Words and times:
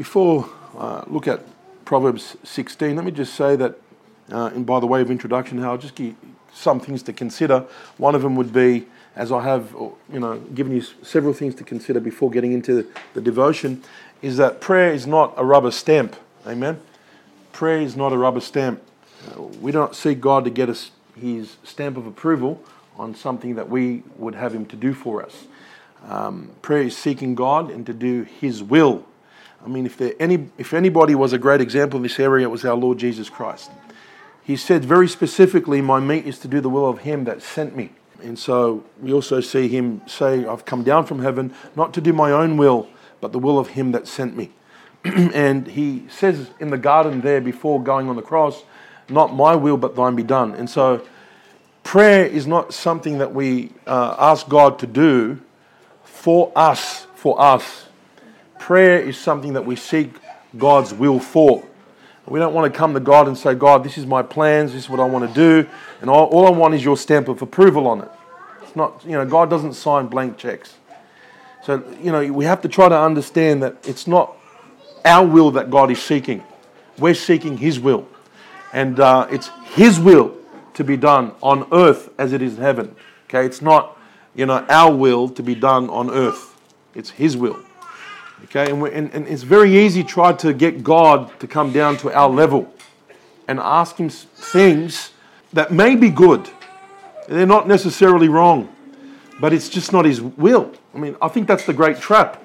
before 0.00 0.48
uh, 0.78 1.04
look 1.08 1.28
at 1.28 1.40
Proverbs 1.84 2.34
16, 2.42 2.96
let 2.96 3.04
me 3.04 3.10
just 3.10 3.34
say 3.34 3.54
that, 3.54 3.74
uh, 4.32 4.46
and 4.54 4.64
by 4.64 4.80
the 4.80 4.86
way 4.86 5.02
of 5.02 5.10
introduction, 5.10 5.58
how 5.58 5.72
I'll 5.72 5.76
just 5.76 5.94
give 5.94 6.14
some 6.54 6.80
things 6.80 7.02
to 7.02 7.12
consider. 7.12 7.66
One 7.98 8.14
of 8.14 8.22
them 8.22 8.34
would 8.36 8.50
be, 8.50 8.86
as 9.14 9.30
I 9.30 9.42
have, 9.42 9.72
you 10.10 10.18
know, 10.18 10.38
given 10.54 10.72
you 10.74 10.80
several 11.02 11.34
things 11.34 11.54
to 11.56 11.64
consider 11.64 12.00
before 12.00 12.30
getting 12.30 12.52
into 12.52 12.90
the 13.12 13.20
devotion, 13.20 13.82
is 14.22 14.38
that 14.38 14.62
prayer 14.62 14.90
is 14.90 15.06
not 15.06 15.34
a 15.36 15.44
rubber 15.44 15.70
stamp. 15.70 16.16
Amen. 16.46 16.80
Prayer 17.52 17.82
is 17.82 17.94
not 17.94 18.14
a 18.14 18.16
rubber 18.16 18.40
stamp. 18.40 18.82
Uh, 19.28 19.42
we 19.60 19.70
don't 19.70 19.94
seek 19.94 20.18
God 20.18 20.44
to 20.44 20.50
get 20.50 20.70
us 20.70 20.92
His 21.14 21.58
stamp 21.62 21.98
of 21.98 22.06
approval 22.06 22.64
on 22.96 23.14
something 23.14 23.54
that 23.56 23.68
we 23.68 24.02
would 24.16 24.34
have 24.34 24.54
Him 24.54 24.64
to 24.64 24.76
do 24.76 24.94
for 24.94 25.22
us. 25.22 25.44
Um, 26.08 26.52
prayer 26.62 26.84
is 26.84 26.96
seeking 26.96 27.34
God 27.34 27.70
and 27.70 27.84
to 27.84 27.92
do 27.92 28.22
His 28.22 28.62
will. 28.62 29.04
I 29.64 29.68
mean, 29.68 29.86
if 29.86 29.96
there 29.96 30.14
any 30.18 30.48
if 30.58 30.72
anybody 30.72 31.14
was 31.14 31.32
a 31.32 31.38
great 31.38 31.60
example 31.60 31.98
in 31.98 32.02
this 32.02 32.18
area, 32.18 32.46
it 32.46 32.50
was 32.50 32.64
our 32.64 32.74
Lord 32.74 32.98
Jesus 32.98 33.28
Christ. 33.28 33.70
He 34.42 34.56
said 34.56 34.84
very 34.84 35.08
specifically, 35.08 35.80
"My 35.80 36.00
meat 36.00 36.26
is 36.26 36.38
to 36.40 36.48
do 36.48 36.60
the 36.60 36.70
will 36.70 36.88
of 36.88 37.00
Him 37.00 37.24
that 37.24 37.42
sent 37.42 37.76
me." 37.76 37.90
And 38.22 38.38
so 38.38 38.84
we 39.00 39.12
also 39.12 39.40
see 39.40 39.68
Him 39.68 40.02
say, 40.06 40.46
"I've 40.46 40.64
come 40.64 40.82
down 40.82 41.04
from 41.04 41.20
heaven 41.20 41.52
not 41.76 41.92
to 41.94 42.00
do 42.00 42.12
my 42.12 42.32
own 42.32 42.56
will, 42.56 42.88
but 43.20 43.32
the 43.32 43.38
will 43.38 43.58
of 43.58 43.68
Him 43.68 43.92
that 43.92 44.06
sent 44.06 44.36
me." 44.36 44.50
and 45.04 45.66
He 45.68 46.06
says 46.08 46.50
in 46.58 46.70
the 46.70 46.78
garden 46.78 47.20
there 47.20 47.40
before 47.40 47.82
going 47.82 48.08
on 48.08 48.16
the 48.16 48.22
cross, 48.22 48.64
"Not 49.08 49.34
my 49.34 49.54
will, 49.54 49.76
but 49.76 49.94
Thine 49.94 50.16
be 50.16 50.22
done." 50.22 50.54
And 50.54 50.70
so 50.70 51.02
prayer 51.82 52.24
is 52.24 52.46
not 52.46 52.72
something 52.72 53.18
that 53.18 53.34
we 53.34 53.72
uh, 53.86 54.14
ask 54.18 54.48
God 54.48 54.78
to 54.78 54.86
do 54.86 55.38
for 56.02 56.50
us, 56.56 57.06
for 57.14 57.40
us. 57.40 57.89
Prayer 58.60 59.00
is 59.00 59.18
something 59.18 59.54
that 59.54 59.66
we 59.66 59.74
seek 59.74 60.14
God's 60.56 60.94
will 60.94 61.18
for. 61.18 61.66
We 62.26 62.38
don't 62.38 62.54
want 62.54 62.72
to 62.72 62.78
come 62.78 62.94
to 62.94 63.00
God 63.00 63.26
and 63.26 63.36
say, 63.36 63.54
God, 63.54 63.82
this 63.82 63.98
is 63.98 64.06
my 64.06 64.22
plans, 64.22 64.72
this 64.72 64.84
is 64.84 64.88
what 64.88 65.00
I 65.00 65.04
want 65.04 65.28
to 65.28 65.34
do, 65.34 65.68
and 66.00 66.08
all, 66.08 66.26
all 66.26 66.46
I 66.46 66.50
want 66.50 66.74
is 66.74 66.84
your 66.84 66.96
stamp 66.96 67.26
of 67.26 67.42
approval 67.42 67.88
on 67.88 68.02
it. 68.02 68.10
It's 68.62 68.76
not, 68.76 69.02
you 69.04 69.12
know, 69.12 69.26
God 69.26 69.50
doesn't 69.50 69.72
sign 69.72 70.06
blank 70.06 70.38
checks. 70.38 70.76
So, 71.64 71.82
you 72.00 72.12
know, 72.12 72.32
we 72.32 72.44
have 72.44 72.62
to 72.62 72.68
try 72.68 72.88
to 72.88 72.96
understand 72.96 73.64
that 73.64 73.76
it's 73.82 74.06
not 74.06 74.36
our 75.04 75.26
will 75.26 75.50
that 75.52 75.70
God 75.70 75.90
is 75.90 76.00
seeking. 76.00 76.44
We're 76.98 77.14
seeking 77.14 77.56
His 77.56 77.80
will. 77.80 78.06
And 78.72 79.00
uh, 79.00 79.26
it's 79.30 79.50
His 79.64 79.98
will 79.98 80.36
to 80.74 80.84
be 80.84 80.96
done 80.96 81.32
on 81.42 81.66
earth 81.72 82.10
as 82.16 82.32
it 82.32 82.42
is 82.42 82.56
in 82.56 82.62
heaven. 82.62 82.94
Okay, 83.24 83.44
it's 83.44 83.60
not 83.60 83.98
you 84.34 84.46
know, 84.46 84.64
our 84.68 84.94
will 84.94 85.28
to 85.30 85.42
be 85.42 85.54
done 85.54 85.90
on 85.90 86.10
earth. 86.10 86.56
It's 86.94 87.10
His 87.10 87.36
will. 87.36 87.58
Okay, 88.44 88.70
and, 88.70 88.82
and, 88.82 89.14
and 89.14 89.28
it's 89.28 89.42
very 89.42 89.78
easy 89.78 90.02
try 90.02 90.32
to 90.34 90.52
get 90.52 90.82
God 90.82 91.38
to 91.40 91.46
come 91.46 91.72
down 91.72 91.96
to 91.98 92.12
our 92.12 92.28
level 92.28 92.72
and 93.46 93.58
ask 93.58 93.96
Him 93.96 94.08
things 94.08 95.12
that 95.52 95.72
may 95.72 95.94
be 95.94 96.10
good. 96.10 96.48
They're 97.28 97.46
not 97.46 97.68
necessarily 97.68 98.28
wrong, 98.28 98.74
but 99.40 99.52
it's 99.52 99.68
just 99.68 99.92
not 99.92 100.04
His 100.04 100.20
will. 100.20 100.72
I 100.94 100.98
mean, 100.98 101.16
I 101.20 101.28
think 101.28 101.46
that's 101.46 101.64
the 101.64 101.72
great 101.72 101.98
trap 101.98 102.42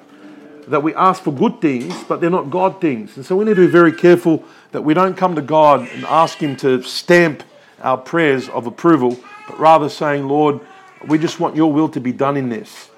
that 0.67 0.81
we 0.81 0.93
ask 0.95 1.23
for 1.23 1.31
good 1.31 1.61
things, 1.61 2.03
but 2.03 2.21
they're 2.21 2.29
not 2.29 2.49
God 2.49 2.81
things. 2.81 3.15
And 3.17 3.25
so 3.25 3.35
we 3.35 3.45
need 3.45 3.55
to 3.55 3.65
be 3.65 3.71
very 3.71 3.91
careful 3.91 4.43
that 4.71 4.81
we 4.81 4.93
don't 4.93 5.15
come 5.15 5.35
to 5.35 5.41
God 5.41 5.87
and 5.89 6.05
ask 6.05 6.39
Him 6.39 6.55
to 6.57 6.81
stamp 6.83 7.43
our 7.81 7.97
prayers 7.97 8.49
of 8.49 8.67
approval, 8.67 9.17
but 9.47 9.59
rather 9.59 9.89
saying, 9.89 10.27
Lord, 10.27 10.59
we 11.07 11.17
just 11.17 11.39
want 11.39 11.55
your 11.55 11.71
will 11.71 11.89
to 11.89 11.99
be 11.99 12.11
done 12.11 12.35
in 12.35 12.49
this. 12.49 12.89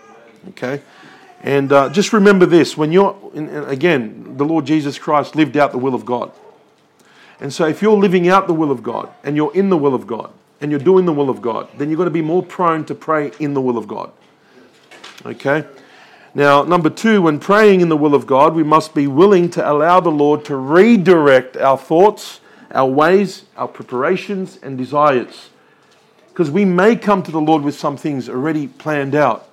Okay? 0.50 0.82
And 1.42 1.72
uh, 1.72 1.90
just 1.90 2.14
remember 2.14 2.46
this 2.46 2.76
when 2.76 2.92
you're, 2.92 3.16
again, 3.68 4.38
the 4.38 4.46
Lord 4.46 4.66
Jesus 4.66 4.98
Christ 4.98 5.36
lived 5.36 5.56
out 5.56 5.72
the 5.72 5.78
will 5.78 5.94
of 5.94 6.06
God. 6.06 6.32
And 7.40 7.54
so 7.54 7.68
if 7.68 7.82
you're 7.82 7.98
living 7.98 8.28
out 8.28 8.48
the 8.48 8.54
will 8.54 8.72
of 8.72 8.82
God 8.82 9.14
and 9.24 9.36
you're 9.36 9.54
in 9.54 9.70
the 9.70 9.78
will 9.78 9.94
of 9.94 10.08
God 10.08 10.32
and 10.60 10.72
you're 10.72 10.80
doing 10.80 11.06
the 11.06 11.14
will 11.14 11.30
of 11.30 11.42
God, 11.42 11.70
then 11.78 11.90
you're 11.90 11.98
going 11.98 12.08
to 12.08 12.12
be 12.12 12.22
more 12.22 12.42
prone 12.42 12.84
to 12.86 12.95
pray 12.95 13.32
in 13.39 13.54
the 13.54 13.61
will 13.61 13.78
of 13.78 13.88
God. 13.88 14.11
Okay? 15.26 15.66
Now, 16.34 16.64
number 16.64 16.89
two, 16.89 17.22
when 17.22 17.40
praying 17.40 17.82
in 17.82 17.90
the 17.90 17.98
will 17.98 18.14
of 18.14 18.28
God, 18.28 18.54
we 18.54 18.64
must 18.64 18.94
be 18.94 19.08
willing 19.08 19.50
to 19.52 19.72
allow 19.72 20.00
the 20.00 20.11
Lord 20.11 20.45
to 20.45 20.56
redirect 20.56 21.58
our 21.58 21.78
thoughts, 21.78 22.42
our 22.72 22.88
ways, 22.88 23.45
our 23.56 23.67
preparations, 23.67 24.60
and 24.61 24.78
desires. 24.78 25.50
Because 26.30 26.52
we 26.52 26.66
may 26.66 26.95
come 26.95 27.23
to 27.23 27.32
the 27.32 27.42
Lord 27.42 27.64
with 27.64 27.76
some 27.76 27.98
things 27.98 28.30
already 28.30 28.67
planned 28.67 29.16
out, 29.16 29.50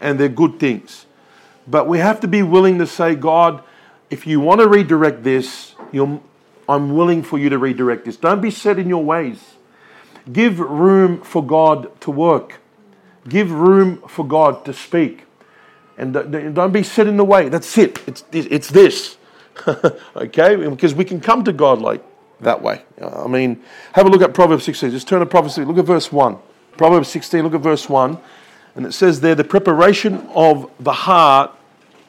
and 0.00 0.18
they're 0.18 0.28
good 0.28 0.58
things. 0.58 1.06
But 1.66 1.88
we 1.88 1.98
have 1.98 2.20
to 2.20 2.28
be 2.28 2.42
willing 2.42 2.78
to 2.78 2.86
say, 2.86 3.14
God, 3.14 3.62
if 4.10 4.26
you 4.26 4.40
want 4.40 4.60
to 4.60 4.68
redirect 4.68 5.24
this, 5.24 5.74
I'm 5.92 6.94
willing 6.94 7.22
for 7.22 7.38
you 7.38 7.48
to 7.48 7.58
redirect 7.58 8.04
this. 8.04 8.16
Don't 8.16 8.40
be 8.40 8.50
set 8.50 8.78
in 8.78 8.88
your 8.88 9.04
ways. 9.04 9.56
Give 10.32 10.58
room 10.58 11.22
for 11.22 11.44
God 11.44 12.00
to 12.02 12.10
work. 12.10 12.60
Give 13.28 13.50
room 13.50 14.02
for 14.08 14.26
God 14.26 14.64
to 14.64 14.72
speak. 14.72 15.24
And 15.98 16.12
don't 16.12 16.72
be 16.72 16.82
set 16.82 17.06
in 17.06 17.16
the 17.16 17.24
way. 17.24 17.48
That's 17.48 17.76
it. 17.78 17.98
It's, 18.06 18.24
it's 18.32 18.68
this. 18.68 19.16
okay? 20.16 20.56
Because 20.56 20.94
we 20.94 21.04
can 21.04 21.20
come 21.20 21.42
to 21.44 21.52
God 21.52 21.80
like, 21.80 22.04
that 22.40 22.60
way. 22.62 22.82
Uh, 23.00 23.24
I 23.24 23.28
mean, 23.28 23.62
have 23.94 24.06
a 24.06 24.10
look 24.10 24.20
at 24.20 24.34
Proverbs 24.34 24.64
16. 24.64 24.90
Just 24.90 25.08
turn 25.08 25.20
to 25.20 25.26
Proverbs 25.26 25.54
16. 25.54 25.68
Look 25.68 25.78
at 25.78 25.86
verse 25.86 26.12
1. 26.12 26.38
Proverbs 26.76 27.08
16, 27.08 27.42
look 27.42 27.54
at 27.54 27.60
verse 27.60 27.88
1. 27.88 28.18
And 28.76 28.84
it 28.84 28.92
says 28.92 29.20
there, 29.20 29.34
the 29.34 29.44
preparation 29.44 30.28
of 30.34 30.70
the 30.78 30.92
heart 30.92 31.50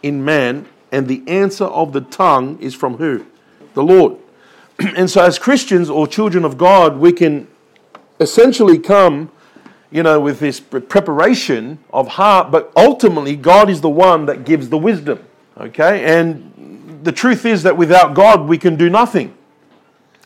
in 0.04 0.24
man 0.24 0.68
and 0.92 1.08
the 1.08 1.24
answer 1.28 1.64
of 1.64 1.94
the 1.94 2.02
tongue 2.02 2.60
is 2.60 2.76
from 2.76 2.98
who? 2.98 3.26
The 3.74 3.84
Lord. 3.84 4.18
and 4.80 5.10
so, 5.10 5.24
as 5.24 5.40
Christians 5.40 5.90
or 5.90 6.08
children 6.08 6.44
of 6.46 6.58
God, 6.58 6.98
we 6.98 7.12
can 7.14 7.48
essentially 8.20 8.78
come, 8.78 9.32
you 9.92 10.04
know, 10.04 10.20
with 10.20 10.40
this 10.40 10.60
preparation 10.60 11.80
of 11.92 12.08
heart, 12.10 12.52
but 12.52 12.72
ultimately, 12.76 13.36
God 13.36 13.70
is 13.70 13.82
the 13.82 13.90
one 13.90 14.26
that 14.26 14.44
gives 14.46 14.70
the 14.70 14.78
wisdom. 14.78 15.24
Okay? 15.58 16.04
And 16.04 17.00
the 17.04 17.12
truth 17.12 17.46
is 17.46 17.64
that 17.64 17.78
without 17.78 18.14
God, 18.14 18.48
we 18.48 18.58
can 18.58 18.76
do 18.76 18.90
nothing. 18.90 19.36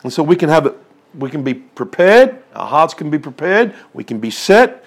And 0.02 0.12
so 0.12 0.22
we 0.22 0.36
can 0.36 0.48
have 0.48 0.66
it, 0.66 0.76
we 1.14 1.30
can 1.30 1.44
be 1.44 1.54
prepared, 1.54 2.42
our 2.54 2.66
hearts 2.66 2.94
can 2.94 3.10
be 3.10 3.18
prepared, 3.18 3.74
we 3.94 4.02
can 4.02 4.18
be 4.18 4.30
set, 4.30 4.81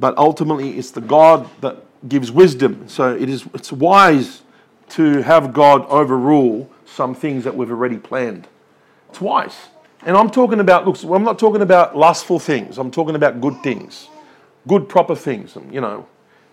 but 0.00 0.16
ultimately 0.18 0.78
it's 0.78 0.90
the 0.90 1.00
God 1.00 1.48
that 1.60 1.76
gives 2.08 2.32
wisdom. 2.32 2.88
So 2.88 3.14
it 3.14 3.28
is 3.28 3.44
it's 3.54 3.70
wise 3.70 4.42
to 4.90 5.22
have 5.22 5.52
God 5.52 5.86
overrule 5.86 6.68
some 6.86 7.14
things 7.14 7.44
that 7.44 7.54
we've 7.54 7.70
already 7.70 7.98
planned. 7.98 8.48
It's 9.10 9.20
wise. 9.20 9.68
And 10.02 10.16
I'm 10.16 10.30
talking 10.30 10.60
about, 10.60 10.86
look, 10.86 11.02
I'm 11.04 11.22
not 11.22 11.38
talking 11.38 11.60
about 11.60 11.96
lustful 11.96 12.38
things. 12.38 12.78
I'm 12.78 12.90
talking 12.90 13.14
about 13.14 13.40
good 13.40 13.62
things, 13.62 14.08
good, 14.66 14.88
proper 14.88 15.14
things. 15.14 15.56
You 15.70 15.82
know, 15.82 16.06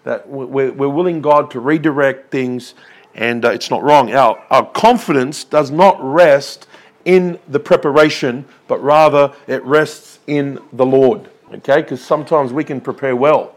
that 0.04 0.28
we're, 0.28 0.72
we're 0.72 0.90
willing 0.90 1.22
God 1.22 1.50
to 1.52 1.62
redirect 1.62 2.30
things, 2.30 2.74
and 3.16 3.46
uh, 3.46 3.52
it's 3.52 3.72
not 3.72 3.84
wrong. 3.84 4.14
Our, 4.14 4.38
our 4.50 4.66
confidence 4.72 5.46
does 5.46 5.72
not 5.72 5.98
rest 6.02 6.68
in 7.06 7.40
the 7.48 7.60
preparation, 7.60 8.46
but 8.68 8.84
rather 8.84 9.34
it 9.48 9.64
rests 9.64 10.20
in 10.28 10.60
the 10.74 10.86
Lord. 10.86 11.30
Okay? 11.54 11.82
Because 11.82 12.04
sometimes 12.04 12.54
we 12.54 12.64
can 12.64 12.82
prepare 12.82 13.16
well 13.16 13.56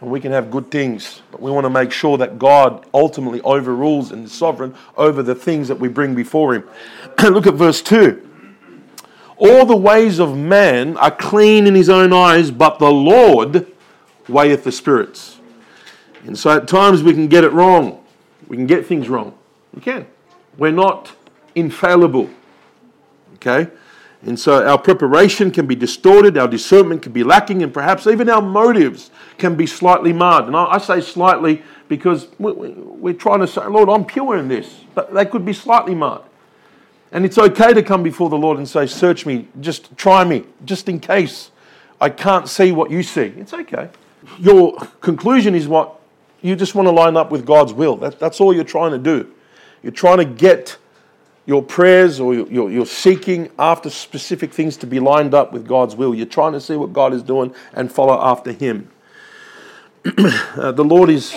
and 0.00 0.10
we 0.10 0.20
can 0.20 0.30
have 0.30 0.50
good 0.50 0.70
things, 0.70 1.22
but 1.32 1.42
we 1.42 1.50
want 1.50 1.64
to 1.64 1.70
make 1.70 1.90
sure 1.90 2.16
that 2.18 2.38
God 2.38 2.86
ultimately 2.94 3.40
overrules 3.40 4.12
and 4.12 4.26
is 4.26 4.32
sovereign 4.32 4.74
over 4.96 5.22
the 5.22 5.34
things 5.34 5.68
that 5.68 5.80
we 5.80 5.88
bring 5.88 6.14
before 6.14 6.54
Him. 6.54 6.64
Look 7.22 7.46
at 7.46 7.54
verse 7.54 7.82
2. 7.82 8.26
All 9.38 9.64
the 9.64 9.76
ways 9.76 10.18
of 10.18 10.36
man 10.36 10.96
are 10.96 11.12
clean 11.12 11.66
in 11.66 11.74
his 11.74 11.88
own 11.88 12.12
eyes, 12.12 12.50
but 12.50 12.80
the 12.80 12.90
Lord 12.90 13.66
weigheth 14.28 14.64
the 14.64 14.72
spirits. 14.72 15.38
And 16.24 16.36
so 16.36 16.50
at 16.50 16.66
times 16.66 17.04
we 17.04 17.12
can 17.12 17.28
get 17.28 17.44
it 17.44 17.52
wrong. 17.52 18.04
We 18.48 18.56
can 18.56 18.66
get 18.66 18.86
things 18.86 19.08
wrong. 19.08 19.36
We 19.72 19.80
can. 19.80 20.06
We're 20.56 20.72
not 20.72 21.12
infallible. 21.54 22.28
Okay? 23.34 23.70
And 24.22 24.38
so 24.38 24.66
our 24.66 24.78
preparation 24.78 25.50
can 25.50 25.66
be 25.66 25.76
distorted, 25.76 26.36
our 26.36 26.48
discernment 26.48 27.02
can 27.02 27.12
be 27.12 27.22
lacking, 27.22 27.62
and 27.62 27.72
perhaps 27.72 28.06
even 28.06 28.28
our 28.28 28.42
motives 28.42 29.10
can 29.38 29.54
be 29.54 29.66
slightly 29.66 30.12
marred. 30.12 30.46
And 30.46 30.56
I 30.56 30.78
say 30.78 31.00
slightly 31.00 31.62
because 31.88 32.26
we're 32.38 33.14
trying 33.14 33.40
to 33.40 33.46
say, 33.46 33.64
Lord, 33.66 33.88
I'm 33.88 34.04
pure 34.04 34.36
in 34.36 34.48
this, 34.48 34.84
but 34.94 35.14
they 35.14 35.24
could 35.24 35.44
be 35.44 35.52
slightly 35.52 35.94
marred. 35.94 36.22
And 37.12 37.24
it's 37.24 37.38
okay 37.38 37.72
to 37.72 37.82
come 37.82 38.02
before 38.02 38.28
the 38.28 38.36
Lord 38.36 38.58
and 38.58 38.68
say, 38.68 38.86
Search 38.86 39.24
me, 39.24 39.48
just 39.60 39.96
try 39.96 40.24
me, 40.24 40.44
just 40.64 40.88
in 40.88 41.00
case 41.00 41.50
I 42.00 42.10
can't 42.10 42.48
see 42.48 42.72
what 42.72 42.90
you 42.90 43.02
see. 43.02 43.32
It's 43.36 43.54
okay. 43.54 43.88
Your 44.38 44.76
conclusion 45.00 45.54
is 45.54 45.68
what? 45.68 45.98
You 46.42 46.54
just 46.54 46.74
want 46.74 46.86
to 46.86 46.92
line 46.92 47.16
up 47.16 47.30
with 47.30 47.46
God's 47.46 47.72
will. 47.72 47.96
That, 47.96 48.18
that's 48.18 48.40
all 48.40 48.54
you're 48.54 48.64
trying 48.64 48.92
to 48.92 48.98
do. 48.98 49.32
You're 49.82 49.92
trying 49.92 50.18
to 50.18 50.24
get 50.24 50.76
your 51.48 51.62
prayers 51.62 52.20
or 52.20 52.34
you're, 52.34 52.70
you're 52.70 52.84
seeking 52.84 53.50
after 53.58 53.88
specific 53.88 54.52
things 54.52 54.76
to 54.76 54.86
be 54.86 55.00
lined 55.00 55.32
up 55.32 55.50
with 55.50 55.66
God's 55.66 55.96
will. 55.96 56.14
You're 56.14 56.26
trying 56.26 56.52
to 56.52 56.60
see 56.60 56.76
what 56.76 56.92
God 56.92 57.14
is 57.14 57.22
doing 57.22 57.54
and 57.72 57.90
follow 57.90 58.20
after 58.20 58.52
Him. 58.52 58.90
uh, 60.18 60.72
the 60.72 60.84
Lord 60.84 61.08
is, 61.08 61.34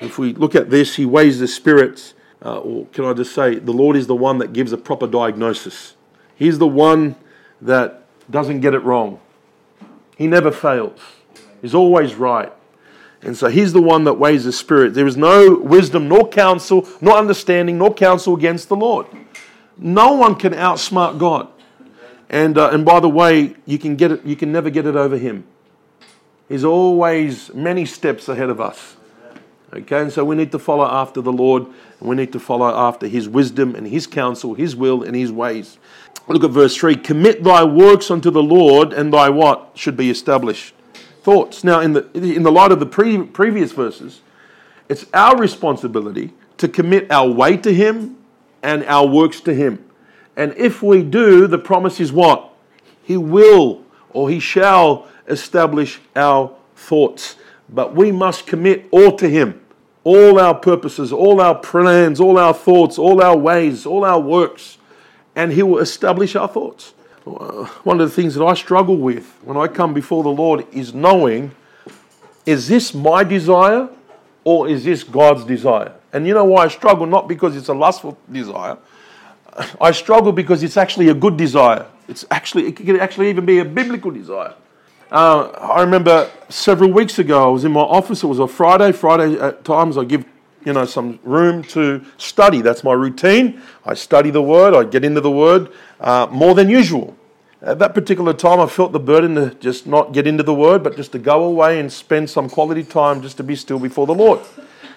if 0.00 0.18
we 0.18 0.34
look 0.34 0.54
at 0.54 0.68
this, 0.68 0.96
He 0.96 1.06
weighs 1.06 1.38
the 1.38 1.48
spirits. 1.48 2.12
uh, 2.44 2.58
or 2.58 2.84
can 2.88 3.06
I 3.06 3.14
just 3.14 3.34
say, 3.34 3.54
the 3.54 3.72
Lord 3.72 3.96
is 3.96 4.06
the 4.06 4.14
one 4.14 4.36
that 4.36 4.52
gives 4.52 4.70
a 4.72 4.76
proper 4.76 5.06
diagnosis. 5.06 5.94
He's 6.36 6.58
the 6.58 6.68
one 6.68 7.16
that 7.62 8.04
doesn't 8.30 8.60
get 8.60 8.74
it 8.74 8.80
wrong. 8.80 9.18
He 10.18 10.26
never 10.26 10.52
fails. 10.52 11.00
He's 11.62 11.74
always 11.74 12.16
right. 12.16 12.52
And 13.22 13.34
so 13.34 13.48
he's 13.48 13.72
the 13.72 13.80
one 13.80 14.04
that 14.04 14.18
weighs 14.18 14.44
the 14.44 14.52
spirit. 14.52 14.92
There 14.92 15.06
is 15.06 15.16
no 15.16 15.54
wisdom, 15.54 16.06
nor 16.06 16.28
counsel, 16.28 16.86
nor 17.00 17.16
understanding, 17.16 17.78
nor 17.78 17.94
counsel 17.94 18.36
against 18.36 18.68
the 18.68 18.76
Lord. 18.76 19.06
No 19.76 20.12
one 20.12 20.34
can 20.36 20.52
outsmart 20.52 21.18
God. 21.18 21.48
And, 22.30 22.56
uh, 22.58 22.70
and 22.70 22.84
by 22.84 23.00
the 23.00 23.08
way, 23.08 23.54
you 23.66 23.78
can, 23.78 23.96
get 23.96 24.12
it, 24.12 24.24
you 24.24 24.36
can 24.36 24.50
never 24.50 24.70
get 24.70 24.86
it 24.86 24.96
over 24.96 25.16
him. 25.16 25.44
He's 26.48 26.64
always 26.64 27.52
many 27.54 27.86
steps 27.86 28.28
ahead 28.28 28.50
of 28.50 28.60
us. 28.60 28.96
Okay, 29.72 30.02
and 30.02 30.12
so 30.12 30.24
we 30.24 30.36
need 30.36 30.52
to 30.52 30.58
follow 30.58 30.84
after 30.84 31.20
the 31.20 31.32
Lord, 31.32 31.66
and 31.98 32.08
we 32.08 32.14
need 32.14 32.32
to 32.32 32.38
follow 32.38 32.68
after 32.68 33.08
his 33.08 33.28
wisdom 33.28 33.74
and 33.74 33.86
his 33.86 34.06
counsel, 34.06 34.54
his 34.54 34.76
will 34.76 35.02
and 35.02 35.16
his 35.16 35.32
ways. 35.32 35.78
Look 36.28 36.44
at 36.44 36.50
verse 36.50 36.76
3 36.76 36.94
Commit 36.96 37.42
thy 37.42 37.64
works 37.64 38.10
unto 38.10 38.30
the 38.30 38.42
Lord, 38.42 38.92
and 38.92 39.12
thy 39.12 39.30
what 39.30 39.70
should 39.74 39.96
be 39.96 40.10
established? 40.10 40.74
Thoughts. 41.22 41.64
Now, 41.64 41.80
in 41.80 41.94
the, 41.94 42.08
in 42.14 42.42
the 42.44 42.52
light 42.52 42.70
of 42.70 42.78
the 42.78 42.86
pre- 42.86 43.24
previous 43.24 43.72
verses, 43.72 44.20
it's 44.88 45.06
our 45.12 45.36
responsibility 45.36 46.32
to 46.58 46.68
commit 46.68 47.10
our 47.10 47.28
way 47.28 47.56
to 47.56 47.74
him 47.74 48.16
and 48.64 48.84
our 48.86 49.06
works 49.06 49.40
to 49.42 49.54
him. 49.54 49.84
And 50.36 50.52
if 50.56 50.82
we 50.82 51.02
do, 51.02 51.46
the 51.46 51.58
promise 51.58 52.00
is 52.00 52.12
what? 52.12 52.50
He 53.04 53.16
will 53.16 53.84
or 54.10 54.30
he 54.30 54.40
shall 54.40 55.06
establish 55.28 56.00
our 56.16 56.56
thoughts. 56.74 57.36
But 57.68 57.94
we 57.94 58.10
must 58.10 58.46
commit 58.46 58.86
all 58.90 59.16
to 59.16 59.28
him 59.28 59.60
all 60.04 60.38
our 60.38 60.54
purposes, 60.54 61.12
all 61.12 61.40
our 61.40 61.54
plans, 61.54 62.20
all 62.20 62.38
our 62.38 62.52
thoughts, 62.52 62.98
all 62.98 63.22
our 63.22 63.36
ways, 63.36 63.86
all 63.86 64.04
our 64.04 64.20
works, 64.20 64.76
and 65.34 65.50
He 65.50 65.62
will 65.62 65.78
establish 65.78 66.36
our 66.36 66.46
thoughts. 66.46 66.92
Uh, 67.26 67.64
one 67.84 68.00
of 68.00 68.08
the 68.08 68.14
things 68.14 68.34
that 68.34 68.44
I 68.44 68.52
struggle 68.52 68.98
with 68.98 69.26
when 69.42 69.56
I 69.56 69.66
come 69.66 69.94
before 69.94 70.22
the 70.22 70.28
Lord 70.28 70.66
is 70.72 70.92
knowing 70.92 71.52
is 72.44 72.68
this 72.68 72.92
my 72.92 73.24
desire 73.24 73.88
or 74.44 74.68
is 74.68 74.84
this 74.84 75.02
God's 75.02 75.44
desire? 75.44 75.94
And 76.14 76.26
you 76.28 76.32
know 76.32 76.44
why 76.44 76.64
I 76.64 76.68
struggle? 76.68 77.06
Not 77.06 77.28
because 77.28 77.56
it's 77.56 77.68
a 77.68 77.74
lustful 77.74 78.16
desire. 78.30 78.78
I 79.80 79.90
struggle 79.90 80.32
because 80.32 80.62
it's 80.62 80.76
actually 80.76 81.08
a 81.08 81.14
good 81.14 81.36
desire. 81.36 81.86
It's 82.08 82.24
actually, 82.30 82.68
it 82.68 82.76
can 82.76 83.00
actually 83.00 83.30
even 83.30 83.44
be 83.44 83.58
a 83.58 83.64
biblical 83.64 84.12
desire. 84.12 84.54
Uh, 85.10 85.48
I 85.48 85.80
remember 85.82 86.30
several 86.48 86.92
weeks 86.92 87.18
ago, 87.18 87.44
I 87.44 87.50
was 87.50 87.64
in 87.64 87.72
my 87.72 87.80
office. 87.80 88.22
It 88.22 88.28
was 88.28 88.38
a 88.38 88.46
Friday. 88.46 88.92
Friday 88.92 89.38
at 89.38 89.64
times, 89.64 89.98
I 89.98 90.04
give 90.04 90.24
you 90.64 90.72
know 90.72 90.84
some 90.84 91.18
room 91.24 91.62
to 91.64 92.04
study. 92.16 92.62
That's 92.62 92.84
my 92.84 92.92
routine. 92.92 93.60
I 93.84 93.94
study 93.94 94.30
the 94.30 94.42
Word. 94.42 94.72
I 94.74 94.84
get 94.84 95.04
into 95.04 95.20
the 95.20 95.30
Word 95.30 95.70
uh, 96.00 96.28
more 96.30 96.54
than 96.54 96.68
usual. 96.68 97.16
At 97.60 97.78
that 97.80 97.94
particular 97.94 98.32
time, 98.32 98.60
I 98.60 98.66
felt 98.66 98.92
the 98.92 99.00
burden 99.00 99.34
to 99.34 99.54
just 99.54 99.86
not 99.86 100.12
get 100.12 100.26
into 100.26 100.42
the 100.42 100.54
Word, 100.54 100.82
but 100.82 100.96
just 100.96 101.12
to 101.12 101.18
go 101.18 101.44
away 101.44 101.80
and 101.80 101.92
spend 101.92 102.30
some 102.30 102.48
quality 102.48 102.84
time 102.84 103.20
just 103.20 103.36
to 103.38 103.42
be 103.42 103.56
still 103.56 103.78
before 103.78 104.06
the 104.06 104.14
Lord. 104.14 104.40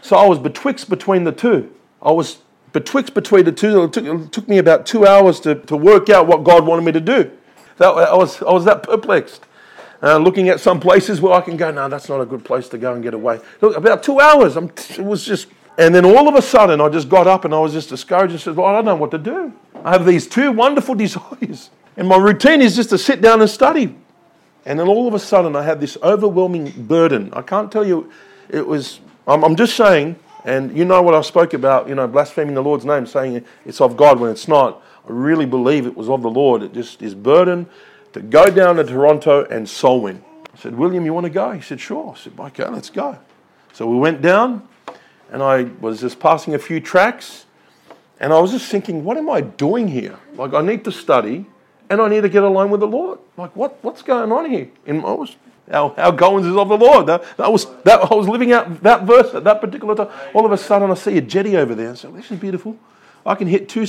So 0.01 0.15
I 0.15 0.25
was 0.25 0.39
betwixt 0.39 0.89
between 0.89 1.23
the 1.23 1.31
two. 1.31 1.73
I 2.01 2.11
was 2.11 2.39
betwixt 2.73 3.13
between 3.13 3.45
the 3.45 3.51
two. 3.51 3.83
It 3.83 3.93
took, 3.93 4.05
it 4.05 4.31
took 4.31 4.47
me 4.47 4.57
about 4.57 4.85
two 4.85 5.05
hours 5.05 5.39
to, 5.41 5.55
to 5.55 5.75
work 5.75 6.09
out 6.09 6.27
what 6.27 6.43
God 6.43 6.65
wanted 6.65 6.85
me 6.85 6.91
to 6.93 7.01
do. 7.01 7.31
That, 7.77 7.89
I, 7.89 8.15
was, 8.15 8.41
I 8.41 8.51
was 8.51 8.65
that 8.65 8.83
perplexed 8.83 9.45
uh, 10.01 10.17
looking 10.17 10.49
at 10.49 10.59
some 10.59 10.79
places 10.79 11.21
where 11.21 11.33
I 11.33 11.41
can 11.41 11.57
go, 11.57 11.71
no, 11.71 11.87
that's 11.89 12.09
not 12.09 12.21
a 12.21 12.25
good 12.25 12.45
place 12.45 12.69
to 12.69 12.77
go 12.77 12.93
and 12.93 13.01
get 13.01 13.13
away. 13.13 13.39
Look, 13.61 13.75
about 13.75 14.03
two 14.03 14.19
hours, 14.19 14.55
I'm, 14.55 14.71
it 14.89 14.99
was 14.99 15.25
just, 15.25 15.47
and 15.77 15.93
then 15.93 16.05
all 16.05 16.27
of 16.27 16.35
a 16.35 16.41
sudden 16.41 16.81
I 16.81 16.89
just 16.89 17.09
got 17.09 17.27
up 17.27 17.45
and 17.45 17.53
I 17.53 17.59
was 17.59 17.73
just 17.73 17.89
discouraged 17.89 18.31
and 18.31 18.41
said, 18.41 18.55
well, 18.55 18.67
I 18.67 18.73
don't 18.73 18.85
know 18.85 18.95
what 18.95 19.11
to 19.11 19.17
do. 19.17 19.53
I 19.83 19.91
have 19.91 20.05
these 20.05 20.27
two 20.27 20.51
wonderful 20.51 20.95
desires, 21.03 21.69
and 21.95 22.07
my 22.07 22.17
routine 22.17 22.61
is 22.61 22.75
just 22.75 22.89
to 22.91 22.97
sit 22.97 23.21
down 23.21 23.41
and 23.41 23.49
study. 23.49 23.95
And 24.65 24.77
then 24.79 24.87
all 24.87 25.07
of 25.07 25.13
a 25.13 25.19
sudden 25.19 25.55
I 25.55 25.63
had 25.63 25.79
this 25.79 25.97
overwhelming 26.03 26.71
burden. 26.87 27.29
I 27.33 27.41
can't 27.41 27.71
tell 27.71 27.87
you, 27.87 28.11
it 28.49 28.65
was, 28.65 28.99
I'm, 29.27 29.43
I'm 29.43 29.55
just 29.55 29.75
saying, 29.75 30.15
and 30.45 30.75
you 30.75 30.85
know 30.85 31.01
what 31.01 31.13
I 31.13 31.21
spoke 31.21 31.53
about, 31.53 31.89
you 31.89 31.95
know, 31.95 32.07
blaspheming 32.07 32.55
the 32.55 32.63
Lord's 32.63 32.85
name, 32.85 33.05
saying 33.05 33.43
it's 33.65 33.81
of 33.81 33.97
God 33.97 34.19
when 34.19 34.31
it's 34.31 34.47
not. 34.47 34.81
I 35.07 35.11
really 35.11 35.45
believe 35.45 35.85
it 35.85 35.95
was 35.95 36.09
of 36.09 36.21
the 36.21 36.29
Lord. 36.29 36.63
It 36.63 36.73
just 36.73 37.01
is 37.01 37.13
burden 37.13 37.67
to 38.13 38.21
go 38.21 38.45
down 38.49 38.77
to 38.77 38.83
Toronto 38.83 39.45
and 39.45 39.67
soul 39.67 40.01
win. 40.01 40.23
I 40.53 40.57
said, 40.57 40.75
William, 40.75 41.05
you 41.05 41.13
want 41.13 41.25
to 41.25 41.29
go? 41.29 41.51
He 41.51 41.61
said, 41.61 41.79
sure. 41.79 42.13
I 42.15 42.17
said, 42.17 42.33
okay, 42.39 42.67
let's 42.67 42.89
go. 42.89 43.17
So 43.73 43.87
we 43.87 43.97
went 43.97 44.21
down, 44.21 44.67
and 45.31 45.43
I 45.43 45.63
was 45.81 46.01
just 46.01 46.19
passing 46.19 46.55
a 46.55 46.59
few 46.59 46.79
tracks, 46.79 47.45
and 48.19 48.33
I 48.33 48.39
was 48.39 48.51
just 48.51 48.71
thinking, 48.71 49.03
what 49.03 49.17
am 49.17 49.29
I 49.29 49.41
doing 49.41 49.87
here? 49.87 50.17
Like, 50.35 50.53
I 50.53 50.61
need 50.61 50.83
to 50.85 50.91
study, 50.91 51.45
and 51.89 52.01
I 52.01 52.07
need 52.07 52.21
to 52.21 52.29
get 52.29 52.43
alone 52.43 52.71
with 52.71 52.79
the 52.79 52.87
Lord. 52.87 53.19
Like, 53.37 53.55
what, 53.55 53.77
what's 53.83 54.01
going 54.01 54.31
on 54.31 54.49
here? 54.49 54.69
In 54.85 55.05
I 55.05 55.11
was, 55.11 55.35
our, 55.71 55.93
our 55.99 56.11
goings 56.11 56.45
is 56.45 56.55
of 56.55 56.69
the 56.69 56.77
Lord. 56.77 57.07
That, 57.07 57.23
that 57.37 57.51
was 57.51 57.65
that 57.83 58.11
I 58.11 58.15
was 58.15 58.27
living 58.27 58.53
out 58.53 58.81
that 58.83 59.03
verse 59.03 59.33
at 59.33 59.43
that 59.43 59.61
particular 59.61 59.95
time. 59.95 60.09
All 60.33 60.45
of 60.45 60.51
a 60.51 60.57
sudden, 60.57 60.89
I 60.91 60.93
see 60.93 61.17
a 61.17 61.21
jetty 61.21 61.57
over 61.57 61.75
there. 61.75 61.91
I 61.91 61.95
said, 61.95 62.15
this 62.15 62.31
is 62.31 62.39
beautiful. 62.39 62.77
I 63.25 63.35
can 63.35 63.47
hit 63.47 63.67
two, 63.67 63.85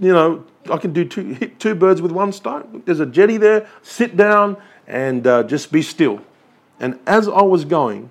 you 0.00 0.12
know, 0.12 0.44
I 0.70 0.78
can 0.78 0.92
do 0.92 1.04
two, 1.04 1.34
hit 1.34 1.60
two 1.60 1.74
birds 1.74 2.00
with 2.00 2.12
one 2.12 2.32
stone. 2.32 2.82
There's 2.86 3.00
a 3.00 3.06
jetty 3.06 3.36
there. 3.36 3.68
Sit 3.82 4.16
down 4.16 4.56
and 4.86 5.26
uh, 5.26 5.42
just 5.42 5.70
be 5.70 5.82
still. 5.82 6.20
And 6.78 6.98
as 7.06 7.28
I 7.28 7.42
was 7.42 7.64
going, 7.66 8.10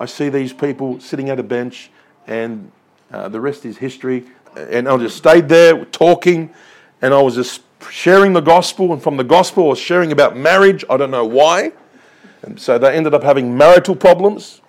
I 0.00 0.06
see 0.06 0.30
these 0.30 0.52
people 0.52 1.00
sitting 1.00 1.28
at 1.28 1.38
a 1.38 1.42
bench, 1.42 1.90
and 2.26 2.70
uh, 3.12 3.28
the 3.28 3.40
rest 3.40 3.66
is 3.66 3.78
history. 3.78 4.24
And 4.56 4.88
I 4.88 4.96
just 4.96 5.16
stayed 5.16 5.48
there 5.48 5.84
talking, 5.84 6.54
and 7.02 7.12
I 7.12 7.20
was 7.20 7.34
just 7.34 7.62
sharing 7.90 8.32
the 8.32 8.40
gospel. 8.40 8.92
And 8.92 9.02
from 9.02 9.16
the 9.18 9.24
gospel, 9.24 9.66
I 9.66 9.68
was 9.68 9.78
sharing 9.78 10.10
about 10.12 10.36
marriage. 10.36 10.84
I 10.88 10.96
don't 10.96 11.10
know 11.10 11.26
why. 11.26 11.72
And 12.42 12.60
so 12.60 12.78
they 12.78 12.94
ended 12.94 13.14
up 13.14 13.22
having 13.22 13.56
marital 13.56 13.96
problems. 13.96 14.60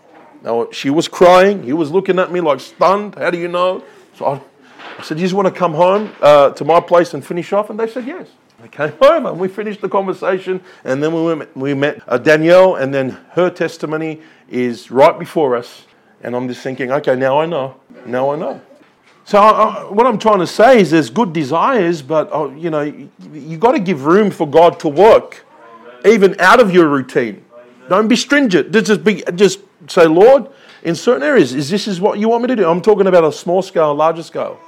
Now, 0.44 0.70
she 0.72 0.90
was 0.90 1.08
crying. 1.08 1.64
He 1.64 1.74
was 1.74 1.92
looking 1.92 2.18
at 2.20 2.32
me 2.32 2.42
like 2.42 2.60
stunned. 2.60 3.16
How 3.16 3.30
do 3.30 3.38
you 3.38 3.48
know? 3.48 3.84
So 4.16 4.26
I, 4.26 4.42
I 4.98 5.04
said, 5.04 5.20
You 5.20 5.26
just 5.26 5.36
want 5.36 5.48
to 5.48 5.54
come 5.54 5.74
home 5.74 6.12
uh, 6.22 6.52
to 6.52 6.66
my 6.66 6.80
place 6.80 7.14
and 7.14 7.26
finish 7.26 7.52
off? 7.54 7.70
And 7.70 7.80
they 7.80 7.88
said, 7.88 8.06
Yes. 8.08 8.28
They 8.62 8.68
came 8.68 8.92
home 9.02 9.26
and 9.26 9.40
we 9.40 9.48
finished 9.48 9.82
the 9.82 9.90
conversation. 9.90 10.62
And 10.84 11.02
then 11.02 11.14
we 11.14 11.36
met, 11.36 11.58
we 11.58 11.74
met 11.74 12.02
uh, 12.08 12.18
Danielle, 12.18 12.76
and 12.76 12.94
then 12.94 13.12
her 13.32 13.50
testimony 13.50 14.22
is 14.50 14.92
right 14.92 15.18
before 15.18 15.56
us. 15.56 15.86
And 16.22 16.36
I'm 16.36 16.48
just 16.48 16.62
thinking, 16.62 16.92
okay, 16.92 17.16
now 17.16 17.40
I 17.40 17.46
know. 17.46 17.80
Now 18.06 18.32
I 18.32 18.36
know. 18.36 18.62
So 19.24 19.40
what 19.92 20.08
I'm 20.08 20.18
trying 20.18 20.40
to 20.40 20.48
say 20.48 20.82
is 20.82 20.92
there's 20.92 21.10
good 21.10 21.34
desires, 21.34 22.02
but 22.02 22.34
uh, 22.34 22.50
you 22.50 22.72
know 22.72 22.82
you, 22.82 23.10
you 23.32 23.58
got 23.58 23.74
to 23.74 23.80
give 23.80 24.06
room 24.06 24.32
for 24.32 24.50
God 24.50 24.80
to 24.80 24.90
work, 24.90 25.46
even 26.04 26.36
out 26.40 26.60
of 26.60 26.74
your 26.74 26.88
routine. 26.88 27.46
Don't 27.90 28.08
be 28.08 28.16
stringent. 28.16 28.72
Just 28.72 29.04
be 29.04 29.24
just 29.36 29.60
say, 29.88 30.06
Lord, 30.06 30.50
in 30.84 30.96
certain 30.96 31.24
areas, 31.24 31.54
is 31.54 31.70
this 31.70 31.88
is 31.88 32.00
what 32.00 32.20
you 32.20 32.30
want 32.30 32.44
me 32.44 32.48
to 32.48 32.56
do? 32.56 32.70
I'm 32.70 32.82
talking 32.82 33.08
about 33.08 33.24
a 33.24 33.32
small 33.32 33.62
scale, 33.62 33.94
larger 33.94 34.24
scale 34.24 34.60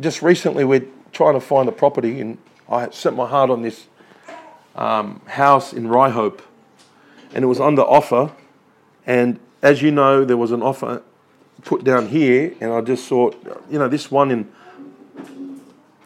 just 0.00 0.22
recently 0.22 0.64
we're 0.64 0.86
trying 1.12 1.34
to 1.34 1.40
find 1.40 1.68
a 1.68 1.72
property, 1.72 2.20
and 2.20 2.38
I 2.68 2.90
set 2.90 3.14
my 3.14 3.26
heart 3.26 3.50
on 3.50 3.62
this 3.62 3.86
um, 4.74 5.20
house 5.26 5.72
in 5.72 5.86
Ryhope, 5.86 6.40
and 7.34 7.44
it 7.44 7.46
was 7.46 7.60
under 7.60 7.82
offer. 7.82 8.32
And 9.06 9.38
as 9.62 9.82
you 9.82 9.90
know, 9.90 10.24
there 10.24 10.36
was 10.36 10.52
an 10.52 10.62
offer 10.62 11.02
put 11.64 11.84
down 11.84 12.08
here, 12.08 12.54
and 12.60 12.72
I 12.72 12.80
just 12.80 13.08
thought, 13.08 13.36
you 13.70 13.78
know, 13.78 13.88
this 13.88 14.10
one 14.10 14.30
in 14.30 14.52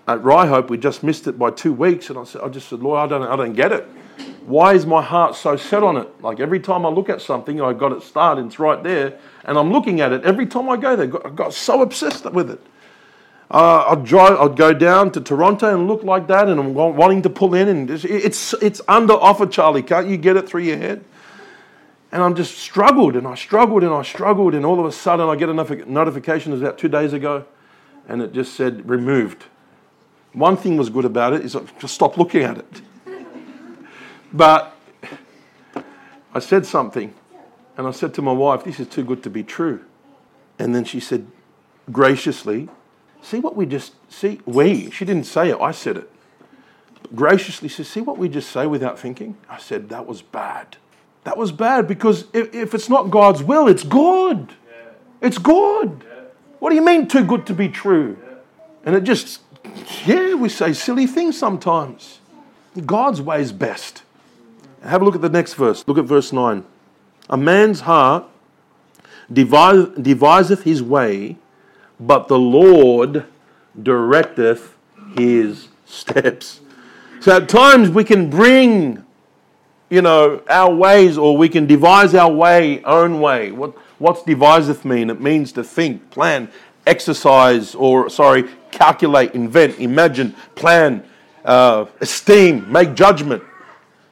at 0.07 0.19
Ryhope, 0.23 0.71
we 0.71 0.79
just 0.79 1.03
missed 1.03 1.27
it 1.29 1.39
by 1.39 1.51
two 1.51 1.73
weeks, 1.73 2.11
and 2.11 2.19
I 2.19 2.25
said, 2.25 2.43
I 2.43 2.49
just 2.49 2.69
said, 2.69 2.81
Lord, 2.81 2.99
I 2.99 3.07
don't, 3.07 3.27
I 3.29 3.37
don't 3.37 3.53
get 3.53 3.71
it. 3.73 3.89
Why 4.47 4.75
is 4.75 4.87
my 4.87 5.03
heart 5.03 5.37
so 5.37 5.57
set 5.57 5.83
on 5.83 5.97
it? 5.97 6.23
Like 6.23 6.41
every 6.41 6.61
time 6.61 6.85
I 6.85 6.89
look 6.89 7.09
at 7.09 7.21
something, 7.21 7.61
I 7.61 7.73
got 7.73 7.93
it 7.93 8.03
started, 8.03 8.47
it's 8.47 8.59
right 8.59 8.83
there, 8.83 9.19
and 9.45 9.57
I'm 9.57 9.73
looking 9.73 10.01
at 10.01 10.13
it 10.13 10.25
every 10.25 10.47
time 10.47 10.69
I 10.69 10.77
go 10.77 10.97
there. 10.97 11.27
I 11.27 11.31
got 11.31 11.55
so 11.55 11.83
obsessed 11.83 12.25
with 12.33 12.51
it. 12.51 12.61
Uh, 13.51 13.85
I'd 13.89 14.05
drive, 14.05 14.39
I'd 14.39 14.57
go 14.57 14.73
down 14.73 15.11
to 15.13 15.21
Toronto 15.21 15.75
and 15.75 15.89
look 15.89 16.05
like 16.05 16.29
that, 16.29 16.49
and 16.49 16.61
I'm 16.61 16.73
wanting 16.73 17.23
to 17.23 17.31
pull 17.31 17.55
in, 17.55 17.69
and 17.69 17.91
it's 17.91 18.55
it's 18.55 18.81
under 18.87 19.15
offer, 19.15 19.47
Charlie. 19.47 19.83
Can't 19.83 20.09
you 20.09 20.17
get 20.17 20.37
it 20.37 20.49
through 20.49 20.63
your 20.63 20.79
head? 20.79 21.05
And 22.13 22.23
I'm 22.23 22.35
just 22.35 22.59
struggled, 22.59 23.17
and 23.17 23.27
I 23.27 23.35
struggled, 23.35 23.83
and 23.85 23.93
I 23.93 24.03
struggled, 24.03 24.55
and 24.55 24.65
all 24.65 24.81
of 24.81 24.87
a 24.87 24.93
sudden 24.93 25.29
I 25.29 25.37
get 25.37 25.49
a 25.49 25.55
notification 25.55 26.53
about 26.53 26.79
two 26.79 26.89
days 26.89 27.13
ago, 27.13 27.45
and 28.09 28.23
it 28.23 28.33
just 28.33 28.55
said 28.55 28.89
removed. 28.89 29.45
One 30.33 30.57
thing 30.57 30.77
was 30.77 30.91
good 30.91 31.05
about 31.05 31.33
it 31.33 31.45
is 31.45 31.57
I 31.57 31.63
just 31.81 31.95
stopped 31.95 32.19
looking 32.19 32.43
at 32.43 32.59
it. 32.59 32.83
But 34.33 34.77
I 36.35 36.39
said 36.39 36.67
something, 36.67 37.15
and 37.77 37.87
I 37.87 37.91
said 37.91 38.15
to 38.15 38.23
my 38.23 38.33
wife, 38.33 38.65
"This 38.65 38.81
is 38.81 38.89
too 38.89 39.05
good 39.05 39.23
to 39.23 39.31
be 39.31 39.43
true," 39.43 39.81
and 40.59 40.75
then 40.75 40.85
she 40.85 41.01
said, 41.01 41.27
graciously, 41.91 42.69
See 43.23 43.39
what 43.39 43.57
we 43.57 43.67
just 43.67 43.93
see? 44.11 44.41
We, 44.47 44.91
she 44.91 45.05
didn't 45.05 45.25
say 45.25 45.51
it, 45.51 45.59
I 45.61 45.73
said 45.73 45.97
it. 45.97 46.11
Graciously 47.15 47.69
says, 47.69 47.89
See 47.89 48.01
what 48.01 48.19
we 48.19 48.29
just 48.29 48.51
say 48.51 48.67
without 48.67 48.99
thinking? 48.99 49.37
I 49.49 49.59
said, 49.59 49.89
That 49.91 50.07
was 50.07 50.23
bad. 50.23 50.77
That 51.25 51.37
was 51.37 51.53
bad 51.53 51.87
because 51.87 52.25
if, 52.33 52.55
if 52.55 52.75
it's 52.75 52.89
not 52.89 53.11
God's 53.11 53.43
will, 53.43 53.69
it's 53.69 53.85
good. 53.85 54.55
Yeah. 54.69 55.29
It's 55.29 55.39
good. 55.39 56.03
Yeah. 56.03 56.23
What 56.61 56.71
do 56.71 56.77
you 56.77 56.83
mean 56.83 57.09
too 57.09 57.25
good 57.25 57.47
to 57.49 57.55
be 57.55 57.69
true? 57.69 58.17
And 58.85 58.97
it 58.97 59.03
just, 59.03 59.43
yeah, 60.07 60.35
we 60.35 60.49
say 60.49 60.73
silly 60.73 61.07
things 61.07 61.39
sometimes. 61.39 62.21
God's 62.87 63.21
way 63.21 63.43
is 63.43 63.53
best. 63.53 64.03
Have 64.83 65.03
a 65.03 65.05
look 65.05 65.15
at 65.15 65.21
the 65.21 65.29
next 65.29 65.55
verse. 65.55 65.85
Look 65.87 65.99
at 65.99 66.05
verse 66.05 66.33
9. 66.33 66.65
A 67.29 67.37
man's 67.37 67.81
heart 67.81 68.25
deviseth 69.33 70.63
his 70.65 70.83
way, 70.83 71.37
but 71.99 72.29
the 72.29 72.39
Lord 72.39 73.27
directeth 73.81 74.71
his 75.17 75.69
steps. 75.85 76.61
So 77.21 77.37
at 77.37 77.49
times 77.49 77.91
we 77.91 78.05
can 78.05 78.31
bring, 78.31 79.05
you 79.91 80.03
know, 80.03 80.43
our 80.49 80.73
ways 80.73 81.19
or 81.19 81.37
we 81.37 81.49
can 81.49 81.67
devise 81.67 82.15
our 82.15 82.33
way, 82.33 82.83
own 82.85 83.21
way. 83.21 83.53
What, 83.53 83.77
what's 83.99 84.23
deviseth 84.23 84.85
mean? 84.85 85.11
It 85.11 85.21
means 85.21 85.53
to 85.53 85.63
think, 85.63 86.11
plan, 86.11 86.51
exercise, 86.87 87.75
or, 87.75 88.09
sorry, 88.09 88.49
calculate, 88.71 89.35
invent, 89.35 89.79
imagine, 89.79 90.35
plan, 90.55 91.05
uh, 91.45 91.87
esteem, 92.01 92.71
make 92.73 92.95
judgment. 92.95 93.43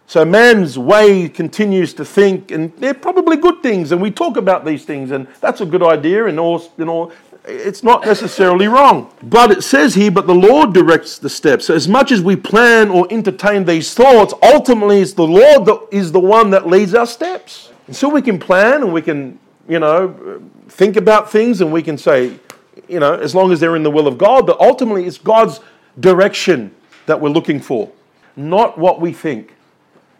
So 0.08 0.24
man's 0.24 0.78
way 0.78 1.28
continues 1.28 1.92
to 1.92 2.04
think, 2.04 2.50
and 2.50 2.74
they're 2.78 2.94
probably 2.94 3.36
good 3.36 3.62
things, 3.62 3.92
and 3.92 4.00
we 4.00 4.10
talk 4.10 4.38
about 4.38 4.64
these 4.64 4.86
things, 4.86 5.10
and 5.10 5.28
that's 5.42 5.60
a 5.60 5.66
good 5.66 5.82
idea, 5.82 6.24
and 6.24 6.40
all, 6.40 6.66
and 6.78 6.88
all. 6.88 7.12
It's 7.44 7.82
not 7.82 8.06
necessarily 8.06 8.68
wrong. 8.68 9.12
But 9.22 9.50
it 9.50 9.62
says 9.62 9.94
here, 9.94 10.10
but 10.10 10.26
the 10.26 10.34
Lord 10.34 10.72
directs 10.72 11.18
the 11.18 11.28
steps. 11.28 11.66
So 11.66 11.74
as 11.74 11.88
much 11.88 12.10
as 12.10 12.22
we 12.22 12.36
plan 12.36 12.88
or 12.88 13.06
entertain 13.10 13.66
these 13.66 13.92
thoughts, 13.92 14.32
ultimately 14.42 15.02
it's 15.02 15.12
the 15.12 15.26
Lord 15.26 15.66
that 15.66 15.86
is 15.90 16.10
the 16.10 16.20
one 16.20 16.48
that 16.50 16.66
leads 16.66 16.94
our 16.94 17.06
steps. 17.06 17.70
And 17.86 17.94
so 17.94 18.08
we 18.08 18.22
can 18.22 18.38
plan 18.38 18.82
and 18.82 18.94
we 18.94 19.02
can, 19.02 19.38
you 19.68 19.78
know, 19.78 20.42
think 20.68 20.96
about 20.96 21.30
things 21.30 21.60
and 21.60 21.70
we 21.70 21.82
can 21.82 21.98
say, 21.98 22.32
you 22.88 22.98
know, 22.98 23.12
as 23.12 23.34
long 23.34 23.52
as 23.52 23.60
they're 23.60 23.76
in 23.76 23.82
the 23.82 23.90
will 23.90 24.06
of 24.06 24.16
God, 24.16 24.46
but 24.46 24.58
ultimately 24.58 25.04
it's 25.04 25.18
God's 25.18 25.60
direction 26.00 26.74
that 27.04 27.20
we're 27.20 27.28
looking 27.28 27.60
for, 27.60 27.90
not 28.36 28.78
what 28.78 29.02
we 29.02 29.12
think. 29.12 29.52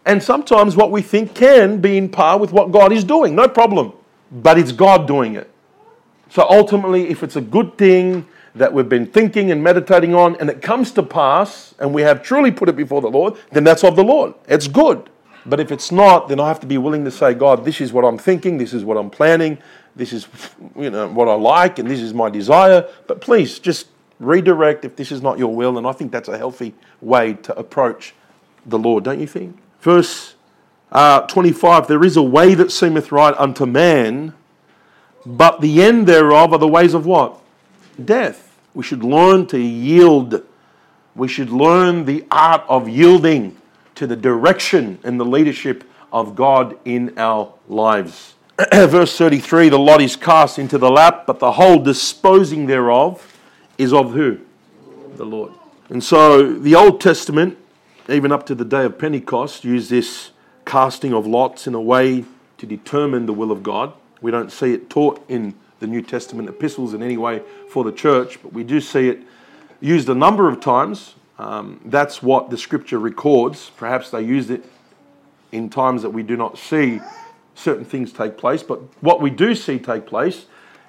And 0.05 0.23
sometimes 0.23 0.75
what 0.75 0.91
we 0.91 1.01
think 1.01 1.35
can 1.35 1.81
be 1.81 1.97
in 1.97 2.09
par 2.09 2.39
with 2.39 2.51
what 2.51 2.71
God 2.71 2.91
is 2.91 3.03
doing, 3.03 3.35
no 3.35 3.47
problem. 3.47 3.93
But 4.31 4.57
it's 4.57 4.71
God 4.71 5.07
doing 5.07 5.35
it. 5.35 5.49
So 6.29 6.45
ultimately, 6.49 7.09
if 7.09 7.23
it's 7.23 7.35
a 7.35 7.41
good 7.41 7.77
thing 7.77 8.27
that 8.55 8.73
we've 8.73 8.89
been 8.89 9.05
thinking 9.05 9.51
and 9.51 9.63
meditating 9.63 10.13
on 10.13 10.35
and 10.37 10.49
it 10.49 10.61
comes 10.61 10.91
to 10.91 11.03
pass 11.03 11.73
and 11.79 11.93
we 11.93 12.01
have 12.01 12.21
truly 12.21 12.51
put 12.51 12.69
it 12.69 12.75
before 12.75 13.01
the 13.01 13.09
Lord, 13.09 13.35
then 13.51 13.63
that's 13.63 13.83
of 13.83 13.95
the 13.95 14.03
Lord. 14.03 14.33
It's 14.47 14.67
good. 14.67 15.09
But 15.45 15.59
if 15.59 15.71
it's 15.71 15.91
not, 15.91 16.27
then 16.27 16.39
I 16.39 16.47
have 16.47 16.59
to 16.59 16.67
be 16.67 16.77
willing 16.77 17.05
to 17.05 17.11
say, 17.11 17.33
God, 17.33 17.65
this 17.65 17.81
is 17.81 17.93
what 17.93 18.03
I'm 18.03 18.17
thinking, 18.17 18.57
this 18.57 18.73
is 18.73 18.83
what 18.83 18.97
I'm 18.97 19.09
planning, 19.09 19.57
this 19.95 20.13
is 20.13 20.27
you 20.75 20.89
know 20.89 21.07
what 21.07 21.27
I 21.27 21.33
like, 21.33 21.79
and 21.79 21.89
this 21.89 22.01
is 22.01 22.13
my 22.13 22.29
desire. 22.29 22.87
But 23.07 23.21
please 23.21 23.57
just 23.57 23.87
redirect 24.19 24.85
if 24.85 24.95
this 24.95 25.11
is 25.11 25.21
not 25.21 25.39
your 25.39 25.53
will. 25.55 25.77
And 25.77 25.87
I 25.87 25.93
think 25.93 26.11
that's 26.11 26.29
a 26.29 26.37
healthy 26.37 26.75
way 27.01 27.33
to 27.33 27.57
approach 27.57 28.13
the 28.65 28.77
Lord, 28.77 29.05
don't 29.05 29.19
you 29.19 29.27
think? 29.27 29.57
Verse 29.81 30.35
uh, 30.91 31.21
25 31.21 31.87
There 31.87 32.03
is 32.03 32.17
a 32.17 32.23
way 32.23 32.53
that 32.55 32.71
seemeth 32.71 33.11
right 33.11 33.35
unto 33.37 33.65
man, 33.65 34.33
but 35.25 35.61
the 35.61 35.83
end 35.83 36.07
thereof 36.07 36.53
are 36.53 36.59
the 36.59 36.67
ways 36.67 36.93
of 36.93 37.05
what? 37.05 37.39
Death. 38.03 38.45
We 38.73 38.83
should 38.83 39.03
learn 39.03 39.47
to 39.47 39.59
yield. 39.59 40.43
We 41.15 41.27
should 41.27 41.49
learn 41.49 42.05
the 42.05 42.25
art 42.31 42.63
of 42.67 42.87
yielding 42.87 43.57
to 43.95 44.07
the 44.07 44.15
direction 44.15 44.99
and 45.03 45.19
the 45.19 45.25
leadership 45.25 45.83
of 46.11 46.35
God 46.35 46.77
in 46.85 47.17
our 47.17 47.53
lives. 47.67 48.35
Verse 48.73 49.17
33 49.17 49.69
The 49.69 49.79
lot 49.79 50.01
is 50.01 50.15
cast 50.15 50.59
into 50.59 50.77
the 50.77 50.89
lap, 50.89 51.25
but 51.27 51.39
the 51.39 51.51
whole 51.53 51.79
disposing 51.79 52.65
thereof 52.65 53.37
is 53.77 53.93
of 53.93 54.13
who? 54.13 54.39
The 55.15 55.25
Lord. 55.25 55.53
And 55.89 56.03
so 56.03 56.53
the 56.53 56.75
Old 56.75 57.01
Testament 57.01 57.57
even 58.09 58.31
up 58.31 58.45
to 58.47 58.55
the 58.55 58.65
day 58.65 58.85
of 58.85 58.97
Pentecost, 58.97 59.63
use 59.63 59.89
this 59.89 60.31
casting 60.65 61.13
of 61.13 61.27
lots 61.27 61.67
in 61.67 61.75
a 61.75 61.81
way 61.81 62.25
to 62.57 62.65
determine 62.65 63.25
the 63.25 63.33
will 63.33 63.51
of 63.51 63.61
God. 63.61 63.93
We 64.21 64.31
don't 64.31 64.51
see 64.51 64.73
it 64.73 64.89
taught 64.89 65.23
in 65.29 65.53
the 65.79 65.87
New 65.87 66.01
Testament 66.01 66.49
epistles 66.49 66.93
in 66.93 67.03
any 67.03 67.17
way 67.17 67.41
for 67.69 67.83
the 67.83 67.91
church, 67.91 68.41
but 68.41 68.51
we 68.51 68.63
do 68.63 68.81
see 68.81 69.09
it 69.09 69.19
used 69.79 70.09
a 70.09 70.15
number 70.15 70.49
of 70.49 70.59
times. 70.59 71.15
Um, 71.37 71.79
that's 71.85 72.21
what 72.21 72.49
the 72.49 72.57
scripture 72.57 72.99
records. 72.99 73.71
Perhaps 73.77 74.09
they 74.09 74.21
used 74.21 74.49
it 74.49 74.65
in 75.51 75.69
times 75.69 76.01
that 76.01 76.09
we 76.09 76.23
do 76.23 76.35
not 76.35 76.57
see 76.57 76.99
certain 77.55 77.85
things 77.85 78.11
take 78.11 78.37
place, 78.37 78.63
but 78.63 78.79
what 79.01 79.21
we 79.21 79.29
do 79.29 79.55
see 79.55 79.79
take 79.79 80.05
place, 80.05 80.45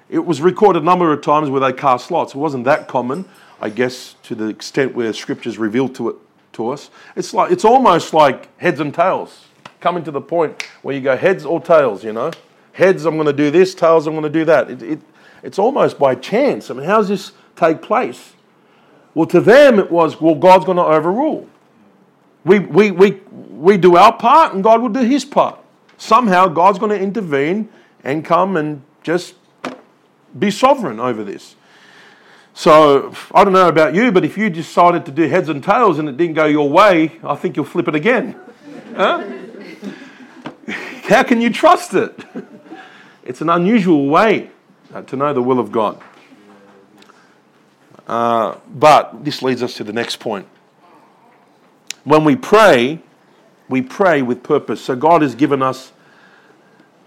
it 0.09 0.19
was 0.19 0.41
recorded 0.41 0.81
a 0.81 0.85
number 0.85 1.13
of 1.13 1.21
times 1.21 1.49
where 1.49 1.61
they 1.61 1.71
cast 1.71 2.11
lots. 2.11 2.33
It 2.33 2.37
wasn't 2.37 2.65
that 2.65 2.87
common, 2.87 3.25
I 3.61 3.69
guess, 3.69 4.15
to 4.23 4.35
the 4.35 4.47
extent 4.47 4.93
where 4.93 5.13
scriptures 5.13 5.57
revealed 5.57 5.95
to 5.95 6.09
it 6.09 6.15
to 6.53 6.69
us. 6.69 6.89
It's 7.15 7.33
like 7.33 7.51
it's 7.51 7.65
almost 7.65 8.13
like 8.13 8.55
heads 8.59 8.79
and 8.79 8.93
tails. 8.93 9.45
Coming 9.79 10.03
to 10.03 10.11
the 10.11 10.21
point 10.21 10.61
where 10.83 10.93
you 10.93 11.01
go 11.01 11.17
heads 11.17 11.45
or 11.45 11.59
tails, 11.59 12.03
you 12.03 12.13
know. 12.13 12.31
Heads, 12.73 13.05
I'm 13.05 13.15
going 13.15 13.27
to 13.27 13.33
do 13.33 13.49
this. 13.49 13.73
Tails, 13.73 14.07
I'm 14.07 14.13
going 14.13 14.23
to 14.23 14.29
do 14.29 14.45
that. 14.45 14.69
It, 14.69 14.81
it, 14.83 14.99
it's 15.43 15.57
almost 15.57 15.97
by 15.97 16.15
chance. 16.15 16.69
I 16.69 16.75
mean, 16.75 16.85
how 16.85 16.97
does 16.97 17.07
this 17.07 17.31
take 17.55 17.81
place? 17.81 18.33
Well, 19.13 19.25
to 19.27 19.41
them, 19.41 19.79
it 19.79 19.91
was, 19.91 20.21
well, 20.21 20.35
God's 20.35 20.65
going 20.65 20.77
to 20.77 20.83
overrule. 20.83 21.47
We, 22.45 22.59
we, 22.59 22.91
we, 22.91 23.21
we 23.31 23.77
do 23.77 23.97
our 23.97 24.15
part 24.15 24.53
and 24.53 24.63
God 24.63 24.81
will 24.81 24.89
do 24.89 25.01
his 25.01 25.25
part. 25.25 25.59
Somehow, 25.97 26.47
God's 26.47 26.79
going 26.79 26.91
to 26.91 26.99
intervene 26.99 27.69
and 28.03 28.23
come 28.25 28.57
and 28.57 28.81
just 29.03 29.35
be 30.37 30.49
sovereign 30.49 30.99
over 30.99 31.23
this. 31.23 31.55
So 32.53 33.13
I 33.33 33.43
don't 33.43 33.53
know 33.53 33.69
about 33.69 33.95
you, 33.95 34.11
but 34.11 34.25
if 34.25 34.37
you 34.37 34.49
decided 34.49 35.05
to 35.05 35.11
do 35.11 35.27
heads 35.27 35.49
and 35.49 35.63
tails 35.63 35.99
and 35.99 36.09
it 36.09 36.17
didn't 36.17 36.35
go 36.35 36.45
your 36.45 36.69
way, 36.69 37.19
I 37.23 37.35
think 37.35 37.55
you'll 37.55 37.65
flip 37.65 37.87
it 37.87 37.95
again. 37.95 38.35
Huh? 38.95 39.23
How 41.03 41.23
can 41.23 41.41
you 41.41 41.49
trust 41.49 41.93
it? 41.93 42.19
It's 43.23 43.41
an 43.41 43.49
unusual 43.49 44.07
way 44.07 44.49
uh, 44.93 45.03
to 45.03 45.15
know 45.15 45.33
the 45.33 45.41
will 45.41 45.59
of 45.59 45.71
God. 45.71 46.01
Uh, 48.07 48.57
but 48.67 49.23
this 49.23 49.41
leads 49.41 49.63
us 49.63 49.75
to 49.75 49.83
the 49.83 49.93
next 49.93 50.17
point. 50.17 50.47
When 52.03 52.23
we 52.23 52.35
pray, 52.35 52.99
we 53.69 53.81
pray 53.81 54.21
with 54.21 54.43
purpose. 54.43 54.81
So 54.81 54.95
God 54.95 55.21
has 55.21 55.35
given 55.35 55.61
us 55.61 55.93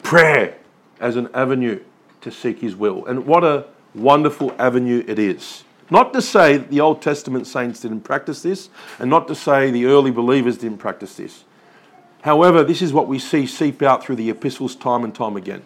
prayer 0.02 0.56
as 1.00 1.16
an 1.16 1.28
avenue 1.34 1.80
to 2.22 2.30
seek 2.30 2.60
His 2.60 2.74
will. 2.74 3.04
And 3.06 3.26
what 3.26 3.44
a 3.44 3.66
wonderful 3.94 4.54
avenue 4.58 5.04
it 5.06 5.18
is. 5.18 5.64
Not 5.90 6.12
to 6.14 6.22
say 6.22 6.56
that 6.56 6.70
the 6.70 6.80
Old 6.80 7.02
Testament 7.02 7.46
saints 7.46 7.80
didn't 7.80 8.00
practice 8.00 8.42
this, 8.42 8.68
and 8.98 9.10
not 9.10 9.28
to 9.28 9.34
say 9.34 9.70
the 9.70 9.86
early 9.86 10.10
believers 10.10 10.58
didn't 10.58 10.78
practice 10.78 11.16
this. 11.16 11.44
However, 12.22 12.64
this 12.64 12.80
is 12.80 12.92
what 12.92 13.06
we 13.06 13.18
see 13.18 13.46
seep 13.46 13.82
out 13.82 14.02
through 14.02 14.16
the 14.16 14.30
epistles 14.30 14.74
time 14.74 15.04
and 15.04 15.14
time 15.14 15.36
again. 15.36 15.62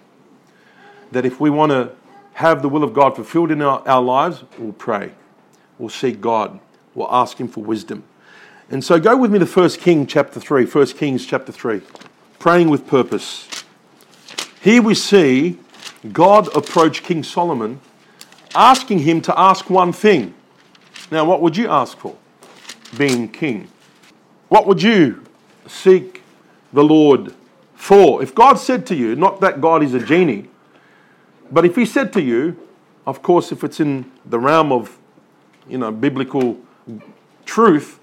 That 1.13 1.25
if 1.25 1.41
we 1.41 1.51
want 1.51 1.71
to 1.71 1.93
have 2.35 2.63
the 2.63 2.69
will 2.69 2.83
of 2.83 2.93
God 2.93 3.15
fulfilled 3.15 3.51
in 3.51 3.63
our, 3.63 3.87
our 3.87 4.03
lives, 4.03 4.43
we'll 4.59 4.73
pray. 4.73 5.13
We'll 5.79 5.89
seek 5.89 6.21
God. 6.21 6.59
We'll 6.95 7.13
ask 7.13 7.39
Him 7.39 7.49
for 7.49 7.63
wisdom. 7.63 8.03
And 8.71 8.85
so 8.85 8.99
go 8.99 9.17
with 9.17 9.33
me 9.33 9.39
to 9.39 9.47
1 9.47 9.71
King 9.71 10.07
chapter 10.07 10.41
3. 10.41 10.67
1 10.67 10.87
Kings 10.89 11.25
chapter 11.25 11.53
3. 11.53 11.81
Praying 12.39 12.69
with 12.69 12.87
purpose. 12.87 13.49
Here 14.61 14.83
we 14.83 14.95
see 14.95 15.59
God 16.13 16.55
approach 16.57 17.03
King 17.03 17.23
Solomon 17.23 17.81
asking 18.55 19.01
him 19.01 19.21
to 19.23 19.39
ask 19.39 19.71
one 19.71 19.93
thing. 19.93 20.35
Now, 21.11 21.25
what 21.25 21.41
would 21.41 21.57
you 21.57 21.69
ask 21.69 21.97
for, 21.99 22.17
being 22.97 23.29
king? 23.29 23.69
What 24.49 24.67
would 24.67 24.83
you 24.83 25.25
seek 25.67 26.23
the 26.73 26.85
Lord 26.85 27.35
for? 27.75 28.23
If 28.23 28.35
God 28.35 28.55
said 28.55 28.87
to 28.87 28.95
you, 28.95 29.15
not 29.15 29.41
that 29.41 29.61
God 29.61 29.83
is 29.83 29.95
a 29.95 30.01
genie, 30.01 30.49
but 31.51 31.65
if 31.65 31.77
He 31.77 31.87
said 31.87 32.13
to 32.15 32.23
you, 32.23 32.57
of 33.07 33.23
course, 33.23 33.53
if 33.53 33.65
it's 33.65 33.81
in 33.81 34.11
the 34.27 34.39
realm 34.39 34.71
of, 34.71 34.99
you 35.69 35.79
know, 35.79 35.91
biblical 35.91 36.59
truth, 37.47 37.99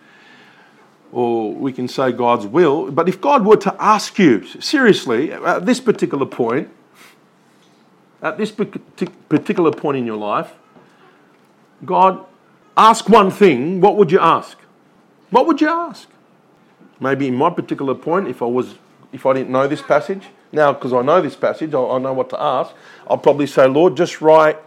or 1.11 1.53
we 1.53 1.71
can 1.71 1.87
say 1.87 2.11
God's 2.11 2.47
will, 2.47 2.91
but 2.91 3.07
if 3.07 3.21
God 3.21 3.45
were 3.45 3.57
to 3.57 3.75
ask 3.79 4.17
you, 4.17 4.45
seriously, 4.59 5.31
at 5.31 5.65
this 5.65 5.79
particular 5.79 6.25
point, 6.25 6.69
at 8.25 8.39
this 8.39 8.51
particular 8.51 9.71
point 9.71 9.97
in 9.97 10.05
your 10.05 10.17
life, 10.17 10.51
God, 11.85 12.25
ask 12.75 13.07
one 13.07 13.29
thing, 13.29 13.79
what 13.79 13.97
would 13.97 14.11
you 14.11 14.19
ask? 14.19 14.57
What 15.29 15.45
would 15.45 15.61
you 15.61 15.69
ask? 15.69 16.09
Maybe 16.99 17.27
in 17.27 17.35
my 17.35 17.51
particular 17.51 17.93
point, 17.93 18.27
if 18.27 18.41
I 18.41 18.45
was, 18.45 18.75
if 19.13 19.27
I 19.27 19.33
didn't 19.33 19.51
know 19.51 19.67
this 19.67 19.83
passage, 19.83 20.23
now 20.51 20.73
because 20.73 20.91
I 20.91 21.03
know 21.03 21.21
this 21.21 21.35
passage, 21.35 21.75
I, 21.75 21.79
I 21.79 21.99
know 21.99 22.13
what 22.13 22.31
to 22.31 22.41
ask. 22.41 22.73
I'll 23.07 23.19
probably 23.19 23.45
say, 23.45 23.67
Lord, 23.67 23.95
just 23.95 24.21
write, 24.21 24.57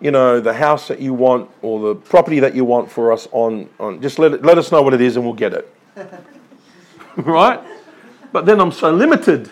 you 0.00 0.10
know, 0.10 0.40
the 0.40 0.54
house 0.54 0.88
that 0.88 0.98
you 0.98 1.12
want 1.12 1.50
or 1.60 1.78
the 1.88 1.94
property 1.94 2.40
that 2.40 2.54
you 2.54 2.64
want 2.64 2.90
for 2.90 3.12
us 3.12 3.28
on. 3.32 3.68
on 3.80 4.00
just 4.00 4.18
let 4.18 4.32
it, 4.32 4.44
let 4.44 4.56
us 4.56 4.72
know 4.72 4.80
what 4.80 4.94
it 4.94 5.02
is, 5.02 5.16
and 5.16 5.26
we'll 5.26 5.34
get 5.34 5.52
it. 5.52 5.74
right? 7.16 7.60
But 8.32 8.46
then 8.46 8.60
I'm 8.60 8.72
so 8.72 8.90
limited. 8.92 9.50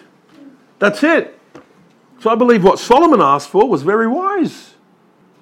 That's 0.79 1.03
it. 1.03 1.39
So 2.21 2.29
I 2.29 2.35
believe 2.35 2.62
what 2.62 2.79
Solomon 2.79 3.23
asked 3.23 3.49
for 3.49 3.67
was 3.67 3.83
very 3.83 4.07
wise. 4.07 4.75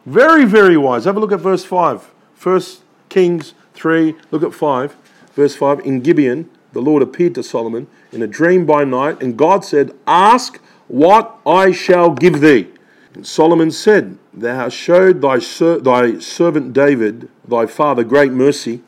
Very, 0.07 0.45
very 0.45 0.77
wise. 0.77 1.07
Have 1.07 1.17
a 1.17 1.21
look 1.21 1.33
at 1.33 1.41
verse 1.41 1.65
5. 1.65 2.09
First 2.35 2.83
Kings 3.09 3.55
3, 3.75 4.15
look 4.31 4.45
at 4.45 4.55
5. 4.55 4.97
Verse 5.35 5.57
5 5.57 5.81
In 5.81 6.01
Gibeon, 6.01 6.49
the 6.73 6.81
Lord 6.81 7.03
appeared 7.03 7.35
to 7.35 7.43
Solomon 7.43 7.89
in 8.13 8.23
a 8.23 8.29
dream 8.29 8.65
by 8.65 8.85
night, 8.85 9.21
and 9.21 9.37
God 9.37 9.65
said, 9.65 9.91
Ask 10.07 10.61
what 10.87 11.41
I 11.45 11.73
shall 11.73 12.13
give 12.13 12.41
thee. 12.41 12.69
And 13.13 13.27
Solomon 13.27 13.73
said, 13.73 14.17
Thou 14.33 14.55
hast 14.55 14.77
showed 14.77 15.21
thy, 15.21 15.41
ser- 15.41 15.81
thy 15.81 16.21
servant 16.21 16.75
David, 16.75 17.29
thy 17.47 17.67
father, 17.67 18.05
great 18.05 18.31
mercy, 18.31 18.83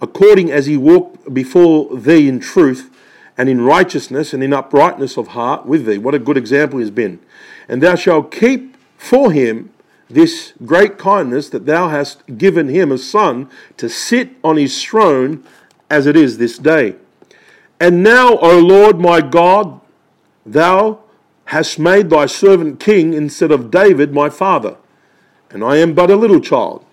according 0.00 0.52
as 0.52 0.66
he 0.66 0.76
walked 0.76 1.34
before 1.34 1.96
thee 1.96 2.28
in 2.28 2.38
truth 2.38 2.88
and 3.36 3.48
in 3.48 3.60
righteousness 3.62 4.32
and 4.32 4.42
in 4.42 4.52
uprightness 4.52 5.16
of 5.16 5.28
heart 5.28 5.66
with 5.66 5.86
thee. 5.86 5.98
What 5.98 6.14
a 6.14 6.18
good 6.18 6.36
example 6.36 6.78
he 6.78 6.82
has 6.82 6.90
been. 6.90 7.18
And 7.72 7.82
thou 7.82 7.94
shalt 7.94 8.30
keep 8.30 8.76
for 8.98 9.32
him 9.32 9.70
this 10.10 10.52
great 10.66 10.98
kindness 10.98 11.48
that 11.48 11.64
thou 11.64 11.88
hast 11.88 12.36
given 12.36 12.68
him 12.68 12.92
a 12.92 12.98
son 12.98 13.48
to 13.78 13.88
sit 13.88 14.28
on 14.44 14.58
his 14.58 14.84
throne 14.84 15.42
as 15.88 16.06
it 16.06 16.14
is 16.14 16.36
this 16.36 16.58
day. 16.58 16.96
And 17.80 18.02
now, 18.02 18.36
O 18.40 18.58
Lord 18.58 19.00
my 19.00 19.22
God, 19.22 19.80
thou 20.44 20.98
hast 21.46 21.78
made 21.78 22.10
thy 22.10 22.26
servant 22.26 22.78
king 22.78 23.14
instead 23.14 23.50
of 23.50 23.70
David 23.70 24.12
my 24.12 24.28
father. 24.28 24.76
And 25.48 25.64
I 25.64 25.78
am 25.78 25.94
but 25.94 26.10
a 26.10 26.16
little 26.16 26.40
child. 26.40 26.84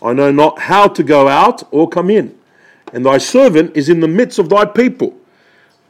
I 0.00 0.12
know 0.12 0.30
not 0.30 0.60
how 0.60 0.86
to 0.86 1.02
go 1.02 1.26
out 1.26 1.64
or 1.72 1.88
come 1.88 2.10
in. 2.10 2.38
And 2.92 3.04
thy 3.04 3.18
servant 3.18 3.76
is 3.76 3.88
in 3.88 3.98
the 3.98 4.06
midst 4.06 4.38
of 4.38 4.50
thy 4.50 4.66
people, 4.66 5.16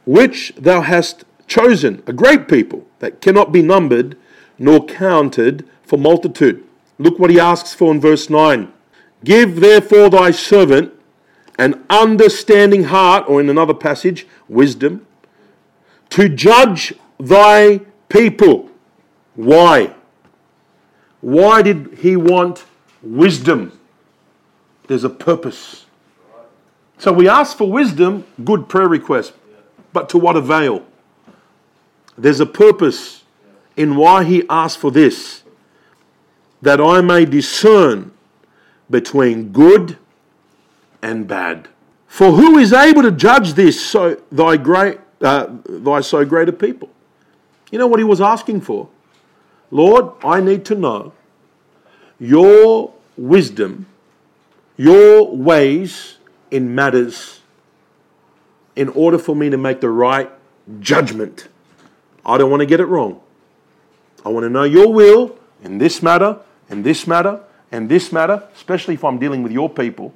which 0.07 0.53
thou 0.57 0.81
hast 0.81 1.23
chosen, 1.45 2.01
a 2.07 2.13
great 2.13 2.47
people 2.47 2.87
that 2.97 3.21
cannot 3.21 3.51
be 3.51 3.61
numbered 3.61 4.17
nor 4.59 4.85
counted 4.85 5.67
for 5.83 5.97
multitude. 5.97 6.63
Look 6.99 7.17
what 7.17 7.31
he 7.31 7.39
asks 7.39 7.73
for 7.73 7.91
in 7.91 7.99
verse 7.99 8.29
9. 8.29 8.71
Give 9.23 9.59
therefore 9.59 10.09
thy 10.09 10.31
servant 10.31 10.93
an 11.57 11.83
understanding 11.89 12.85
heart, 12.85 13.25
or 13.27 13.41
in 13.41 13.49
another 13.49 13.73
passage, 13.73 14.27
wisdom, 14.47 15.05
to 16.09 16.29
judge 16.29 16.93
thy 17.19 17.81
people. 18.07 18.69
Why? 19.35 19.93
Why 21.21 21.61
did 21.61 21.97
he 22.01 22.15
want 22.15 22.65
wisdom? 23.01 23.77
There's 24.87 25.03
a 25.03 25.09
purpose. 25.09 25.85
So 26.97 27.11
we 27.11 27.27
ask 27.27 27.57
for 27.57 27.69
wisdom, 27.69 28.25
good 28.43 28.69
prayer 28.69 28.87
request, 28.87 29.33
but 29.91 30.09
to 30.09 30.17
what 30.17 30.35
avail? 30.35 30.85
There's 32.17 32.39
a 32.39 32.45
purpose 32.45 33.18
in 33.75 33.95
why 33.95 34.23
he 34.23 34.43
asked 34.49 34.77
for 34.77 34.91
this 34.91 35.43
that 36.61 36.81
I 36.81 37.01
may 37.01 37.25
discern 37.25 38.11
between 38.89 39.51
good 39.51 39.97
and 41.01 41.27
bad. 41.27 41.69
For 42.07 42.31
who 42.31 42.57
is 42.57 42.73
able 42.73 43.03
to 43.03 43.11
judge 43.11 43.53
this 43.53 43.83
so 43.83 44.21
thy 44.31 44.57
great 44.57 44.99
uh, 45.21 45.47
thy 45.65 46.01
so 46.01 46.25
great 46.25 46.49
a 46.49 46.53
people? 46.53 46.89
You 47.71 47.79
know 47.79 47.87
what 47.87 47.99
he 47.99 48.03
was 48.03 48.19
asking 48.19 48.61
for? 48.61 48.89
Lord, 49.71 50.11
I 50.23 50.41
need 50.41 50.65
to 50.65 50.75
know 50.75 51.13
your 52.19 52.93
wisdom, 53.15 53.85
your 54.75 55.35
ways 55.35 56.17
in 56.49 56.73
matters 56.73 57.41
in 58.75 58.89
order 58.89 59.17
for 59.17 59.35
me 59.35 59.49
to 59.49 59.57
make 59.57 59.81
the 59.81 59.89
right 59.89 60.31
judgment. 60.79 61.47
I 62.25 62.37
don't 62.37 62.49
want 62.49 62.61
to 62.61 62.65
get 62.65 62.79
it 62.79 62.85
wrong. 62.85 63.21
I 64.25 64.29
want 64.29 64.43
to 64.43 64.49
know 64.49 64.63
your 64.63 64.91
will 64.91 65.37
in 65.63 65.77
this 65.77 66.01
matter 66.01 66.39
in 66.69 66.83
this 66.83 67.07
matter 67.07 67.41
and 67.71 67.89
this 67.89 68.11
matter, 68.11 68.47
especially 68.55 68.93
if 68.93 69.03
I'm 69.03 69.19
dealing 69.19 69.43
with 69.43 69.51
your 69.51 69.69
people, 69.69 70.13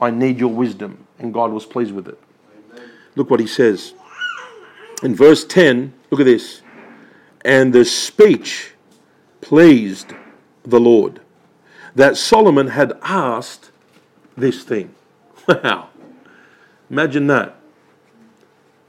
I 0.00 0.10
need 0.10 0.38
your 0.38 0.52
wisdom. 0.52 1.06
And 1.18 1.32
God 1.32 1.52
was 1.52 1.66
pleased 1.66 1.92
with 1.92 2.08
it. 2.08 2.18
Amen. 2.72 2.90
Look 3.16 3.30
what 3.30 3.40
he 3.40 3.46
says. 3.46 3.94
In 5.02 5.14
verse 5.14 5.44
10, 5.44 5.92
look 6.10 6.20
at 6.20 6.26
this. 6.26 6.62
And 7.44 7.72
the 7.72 7.84
speech 7.84 8.72
pleased 9.40 10.12
the 10.62 10.80
Lord 10.80 11.20
that 11.94 12.16
Solomon 12.16 12.68
had 12.68 12.98
asked 13.02 13.70
this 14.36 14.62
thing. 14.64 14.94
Wow. 15.48 15.88
Imagine 16.88 17.26
that. 17.26 17.56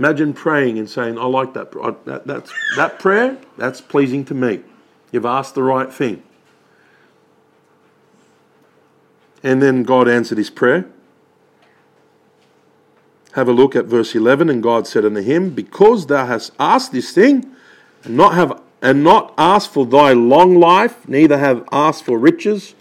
Imagine 0.01 0.33
praying 0.33 0.79
and 0.79 0.89
saying, 0.89 1.19
I 1.19 1.25
like 1.25 1.53
that. 1.53 1.71
that 2.05 2.25
that's, 2.25 2.51
that 2.75 2.97
prayer, 2.97 3.37
that's 3.55 3.81
pleasing 3.81 4.25
to 4.25 4.33
me. 4.33 4.61
You've 5.11 5.27
asked 5.27 5.53
the 5.53 5.61
right 5.61 5.93
thing. 5.93 6.23
And 9.43 9.61
then 9.61 9.83
God 9.83 10.07
answered 10.07 10.39
his 10.39 10.49
prayer. 10.49 10.87
Have 13.33 13.47
a 13.47 13.51
look 13.51 13.75
at 13.75 13.85
verse 13.85 14.15
11. 14.15 14.49
And 14.49 14.63
God 14.63 14.87
said 14.87 15.05
unto 15.05 15.21
him, 15.21 15.51
Because 15.51 16.07
thou 16.07 16.25
hast 16.25 16.51
asked 16.59 16.91
this 16.91 17.11
thing, 17.13 17.55
and 18.03 18.17
not 18.17 18.33
have 18.33 18.59
and 18.81 19.03
not 19.03 19.35
asked 19.37 19.71
for 19.71 19.85
thy 19.85 20.13
long 20.13 20.59
life, 20.59 21.07
neither 21.07 21.37
have 21.37 21.63
asked 21.71 22.05
for 22.05 22.17
riches 22.17 22.73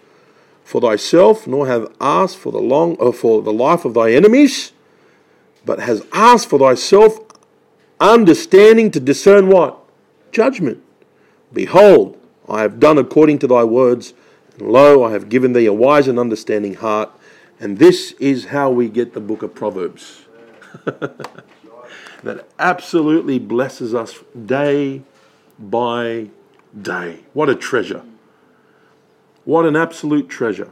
for 0.64 0.80
thyself, 0.80 1.46
nor 1.46 1.66
have 1.66 1.92
asked 2.00 2.38
for 2.38 2.50
the 2.50 2.62
long 2.62 2.96
uh, 2.98 3.12
for 3.12 3.42
the 3.42 3.52
life 3.52 3.84
of 3.84 3.92
thy 3.92 4.10
enemies, 4.10 4.72
but 5.64 5.80
has 5.80 6.06
asked 6.12 6.48
for 6.48 6.58
thyself 6.58 7.18
understanding 8.00 8.90
to 8.90 9.00
discern 9.00 9.48
what? 9.48 9.78
Judgment. 10.32 10.82
Behold, 11.52 12.18
I 12.48 12.62
have 12.62 12.80
done 12.80 12.98
according 12.98 13.38
to 13.40 13.46
thy 13.46 13.64
words. 13.64 14.14
and 14.58 14.70
Lo, 14.70 15.04
I 15.04 15.12
have 15.12 15.28
given 15.28 15.52
thee 15.52 15.66
a 15.66 15.72
wise 15.72 16.08
and 16.08 16.18
understanding 16.18 16.74
heart. 16.74 17.10
And 17.58 17.78
this 17.78 18.12
is 18.12 18.46
how 18.46 18.70
we 18.70 18.88
get 18.88 19.12
the 19.12 19.20
book 19.20 19.42
of 19.42 19.54
Proverbs. 19.54 20.22
that 20.84 22.46
absolutely 22.58 23.38
blesses 23.38 23.94
us 23.94 24.20
day 24.46 25.02
by 25.58 26.30
day. 26.80 27.20
What 27.34 27.48
a 27.48 27.54
treasure. 27.54 28.02
What 29.44 29.66
an 29.66 29.76
absolute 29.76 30.28
treasure. 30.28 30.70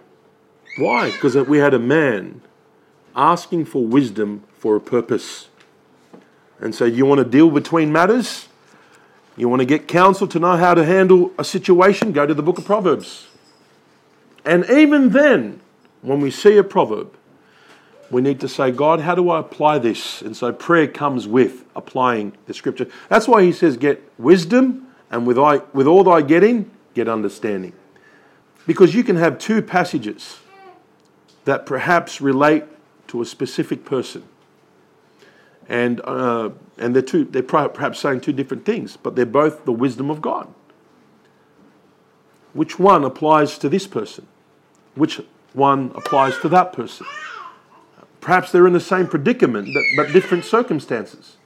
Why? 0.79 1.11
Because 1.11 1.35
we 1.37 1.59
had 1.59 1.75
a 1.75 1.79
man 1.79 2.43
asking 3.19 3.67
for 3.67 3.85
wisdom 3.85 4.45
for 4.57 4.77
a 4.77 4.81
purpose. 4.81 5.49
And 6.61 6.75
so, 6.75 6.87
you 6.87 7.05
want 7.05 7.19
to 7.19 7.25
deal 7.25 7.51
between 7.51 7.93
matters? 7.93 8.49
You 9.37 9.49
want 9.49 9.61
to 9.61 9.67
get 9.67 9.87
counsel 9.87 10.27
to 10.29 10.39
know 10.39 10.57
how 10.57 10.75
to 10.75 10.85
handle 10.85 11.33
a 11.39 11.45
situation? 11.45 12.13
Go 12.13 12.27
to 12.27 12.35
the 12.35 12.43
book 12.43 12.59
of 12.59 12.65
Proverbs. 12.65 13.27
And 14.45 14.65
even 14.71 15.11
then, 15.11 15.61
when 16.01 16.21
we 16.21 16.31
see 16.31 16.57
a 16.57 16.65
proverb, 16.65 17.15
we 18.11 18.23
need 18.23 18.41
to 18.41 18.49
say, 18.49 18.71
God, 18.71 19.01
how 19.01 19.15
do 19.15 19.29
I 19.31 19.41
apply 19.41 19.79
this? 19.79 20.23
And 20.23 20.37
so 20.37 20.53
prayer 20.53 20.89
comes 20.89 21.29
with 21.29 21.65
applying 21.77 22.33
the 22.47 22.55
scripture. 22.55 22.89
That's 23.09 23.29
why 23.29 23.43
he 23.43 23.53
says, 23.53 23.77
get 23.77 24.03
wisdom, 24.19 24.87
and 25.11 25.27
with, 25.27 25.39
I, 25.39 25.59
with 25.73 25.87
all 25.87 26.05
thy 26.05 26.23
getting, 26.23 26.71
get 26.95 27.09
understanding. 27.09 27.75
Because 28.67 28.95
you 28.95 29.05
can 29.05 29.17
have 29.17 29.39
two 29.39 29.63
passages 29.63 30.39
that 31.45 31.67
perhaps 31.67 32.21
relate 32.21 32.65
to 33.09 33.21
a 33.21 33.25
specific 33.25 33.85
person. 33.85 34.23
And, 35.69 36.01
uh, 36.05 36.51
and 36.79 36.95
they're, 36.95 37.03
two, 37.03 37.25
they're 37.25 37.43
perhaps 37.43 38.01
saying 38.01 38.23
two 38.23 38.33
different 38.33 38.65
things, 38.65 38.97
but 38.97 39.17
they're 39.17 39.27
both 39.27 39.65
the 39.67 39.73
wisdom 39.73 40.11
of 40.11 40.23
God. 40.23 40.49
Which 42.55 42.79
one 42.79 43.05
applies 43.05 43.59
to 43.59 43.69
this 43.69 43.87
person? 43.87 44.27
which 44.99 45.21
one 45.55 45.93
applies 45.95 46.37
to 46.39 46.49
that 46.51 46.73
person. 46.73 47.07
Perhaps 48.21 48.53
they're 48.53 48.67
in 48.67 48.73
the 48.73 48.81
same 48.81 49.07
predicament, 49.07 49.69
but 49.97 50.13
different 50.13 50.45
circumstances. 50.45 51.37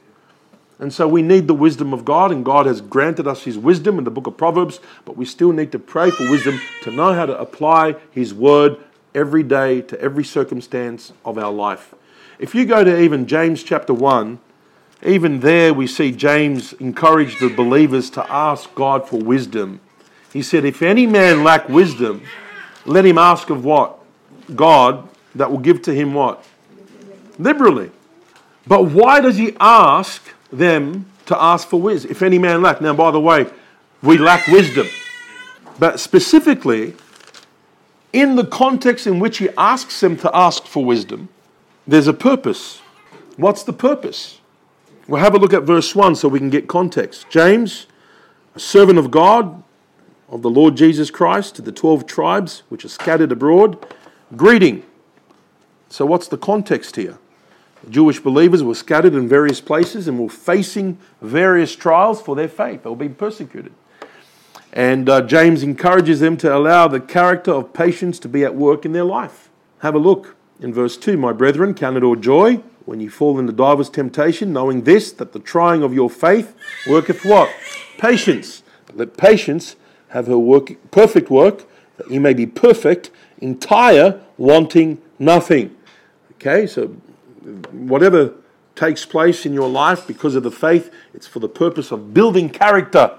And 0.79 0.93
so 0.93 1.07
we 1.07 1.23
need 1.23 1.47
the 1.47 1.55
wisdom 1.55 1.93
of 1.93 2.05
God, 2.05 2.33
and 2.33 2.45
God 2.45 2.67
has 2.67 2.81
granted 2.81 3.29
us 3.29 3.45
His 3.45 3.57
wisdom 3.57 3.99
in 3.99 4.05
the 4.05 4.11
book 4.11 4.27
of 4.27 4.37
Proverbs, 4.37 4.81
but 5.05 5.17
we 5.17 5.25
still 5.25 5.53
need 5.53 5.71
to 5.73 5.79
pray 5.79 6.11
for 6.11 6.29
wisdom 6.29 6.61
to 6.83 6.91
know 6.91 7.13
how 7.13 7.27
to 7.27 7.39
apply 7.39 7.97
His 8.11 8.35
word 8.35 8.79
every 9.15 9.43
day 9.43 9.83
to 9.83 10.01
every 10.01 10.25
circumstance 10.25 11.13
of 11.25 11.39
our 11.39 11.53
life. 11.53 11.95
If 12.39 12.55
you 12.55 12.65
go 12.65 12.83
to 12.83 13.01
even 13.01 13.27
James 13.27 13.63
chapter 13.63 13.95
1, 13.95 14.39
even 15.05 15.41
there 15.41 15.75
we 15.75 15.87
see 15.87 16.13
James 16.13 16.73
encourage 16.75 17.39
the 17.41 17.49
believers 17.49 18.09
to 18.11 18.33
ask 18.33 18.73
God 18.75 19.09
for 19.09 19.19
wisdom. 19.19 19.81
He 20.33 20.43
said, 20.43 20.65
If 20.65 20.83
any 20.83 21.07
man 21.07 21.45
lack 21.45 21.69
wisdom, 21.69 22.23
let 22.87 23.05
him 23.05 23.19
ask 23.19 23.51
of 23.51 23.65
what? 23.65 23.99
God 24.55 25.09
that 25.35 25.51
will 25.51 25.59
give 25.59 25.83
to 25.83 25.95
him 25.95 26.15
what? 26.15 26.45
Liberally. 27.39 27.91
But 28.67 28.85
why 28.85 29.21
does 29.21 29.37
he 29.37 29.57
ask 29.59 30.23
them 30.53 31.07
to 31.27 31.41
ask 31.41 31.69
for 31.69 31.81
wisdom? 31.81 32.11
If 32.11 32.23
any 32.23 32.39
man 32.39 32.63
lack. 32.63 32.81
Now, 32.81 32.95
by 32.95 33.11
the 33.11 33.21
way, 33.21 33.47
we 34.03 34.19
lack 34.19 34.47
wisdom. 34.47 34.87
But 35.79 35.99
specifically, 36.01 36.95
in 38.13 38.37
the 38.37 38.45
context 38.45 39.07
in 39.07 39.19
which 39.19 39.39
he 39.39 39.49
asks 39.57 40.01
them 40.01 40.17
to 40.19 40.37
ask 40.37 40.65
for 40.65 40.85
wisdom, 40.85 41.29
there's 41.87 42.07
a 42.07 42.13
purpose. 42.13 42.81
What's 43.37 43.63
the 43.63 43.73
purpose? 43.73 44.41
We'll 45.09 45.21
have 45.21 45.35
a 45.35 45.39
look 45.39 45.53
at 45.53 45.63
verse 45.63 45.95
1 45.95 46.17
so 46.17 46.29
we 46.29 46.39
can 46.39 46.51
get 46.51 46.69
context. 46.69 47.27
James, 47.29 47.87
a 48.55 48.61
servant 48.61 48.99
of 48.99 49.11
God, 49.11 49.63
of 50.29 50.43
the 50.43 50.51
Lord 50.51 50.77
Jesus 50.77 51.11
Christ 51.11 51.57
to 51.57 51.63
the 51.63 51.73
12 51.73 52.07
tribes 52.07 52.63
which 52.71 52.85
are 52.85 52.89
scattered 52.89 53.33
abroad, 53.33 53.85
greeting. 54.35 54.83
So, 55.91 56.07
what's 56.07 56.29
the 56.29 56.39
context 56.39 56.97
here? 56.97 57.19
Jewish 57.91 58.21
believers 58.21 58.63
were 58.63 58.75
scattered 58.75 59.15
in 59.15 59.29
various 59.29 59.61
places 59.61 60.09
and 60.09 60.19
were 60.19 60.29
facing 60.29 60.99
various 61.21 61.77
trials 61.77 62.23
for 62.23 62.35
their 62.35 62.49
faith. 62.49 62.85
They 62.85 62.91
were 62.91 62.97
being 62.97 63.15
persecuted. 63.15 63.73
And 64.73 65.09
uh, 65.09 65.23
James 65.23 65.63
encourages 65.63 66.21
them 66.21 66.37
to 66.39 66.55
allow 66.55 66.89
the 66.89 67.01
character 67.01 67.53
of 67.53 67.75
patience 67.75 68.19
to 68.21 68.29
be 68.29 68.45
at 68.45 68.55
work 68.55 68.85
in 68.85 68.93
their 68.93 69.05
life. 69.05 69.51
Have 69.81 69.95
a 69.95 69.99
look 69.99 70.37
in 70.61 70.73
verse 70.73 70.97
2 70.97 71.17
My 71.17 71.33
brethren, 71.33 71.75
count 71.75 71.97
it 71.97 72.03
all 72.03 72.17
joy 72.17 72.63
when 72.85 73.01
you 73.01 73.11
fall 73.11 73.39
into 73.39 73.53
divers 73.53 73.91
temptation, 73.91 74.53
knowing 74.53 74.83
this, 74.83 75.13
that 75.13 75.33
the 75.33 75.39
trying 75.39 75.83
of 75.83 75.95
your 75.95 76.11
faith 76.11 76.55
worketh 76.89 77.25
what? 77.25 77.51
Patience. 77.99 78.63
Let 78.95 79.17
patience 79.17 79.77
have 80.09 80.27
her 80.27 80.39
work, 80.39 80.73
perfect 80.91 81.31
work, 81.31 81.65
that 81.97 82.11
you 82.11 82.21
may 82.21 82.35
be 82.35 82.47
perfect, 82.47 83.11
entire, 83.39 84.21
wanting 84.37 85.01
nothing. 85.19 85.77
Okay, 86.35 86.67
so 86.67 86.89
whatever 87.71 88.35
takes 88.75 89.05
place 89.05 89.47
in 89.47 89.53
your 89.53 89.69
life 89.69 90.07
because 90.07 90.35
of 90.35 90.43
the 90.43 90.51
faith, 90.51 90.93
it's 91.15 91.27
for 91.27 91.39
the 91.39 91.49
purpose 91.49 91.93
of 91.93 92.13
building 92.13 92.49
character. 92.49 93.19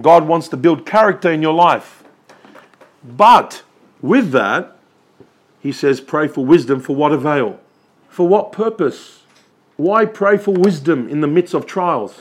God 0.00 0.26
wants 0.26 0.48
to 0.48 0.56
build 0.56 0.86
character 0.86 1.32
in 1.32 1.42
your 1.42 1.54
life. 1.54 2.04
But 3.02 3.62
with 4.02 4.32
that, 4.32 4.76
he 5.60 5.72
says, 5.72 6.00
pray 6.00 6.28
for 6.28 6.44
wisdom 6.44 6.80
for 6.80 6.94
what 6.94 7.12
avail? 7.12 7.60
For 8.08 8.26
what 8.26 8.52
purpose? 8.52 9.22
Why 9.76 10.04
pray 10.04 10.36
for 10.36 10.52
wisdom 10.52 11.08
in 11.08 11.20
the 11.20 11.26
midst 11.26 11.54
of 11.54 11.66
trials? 11.66 12.18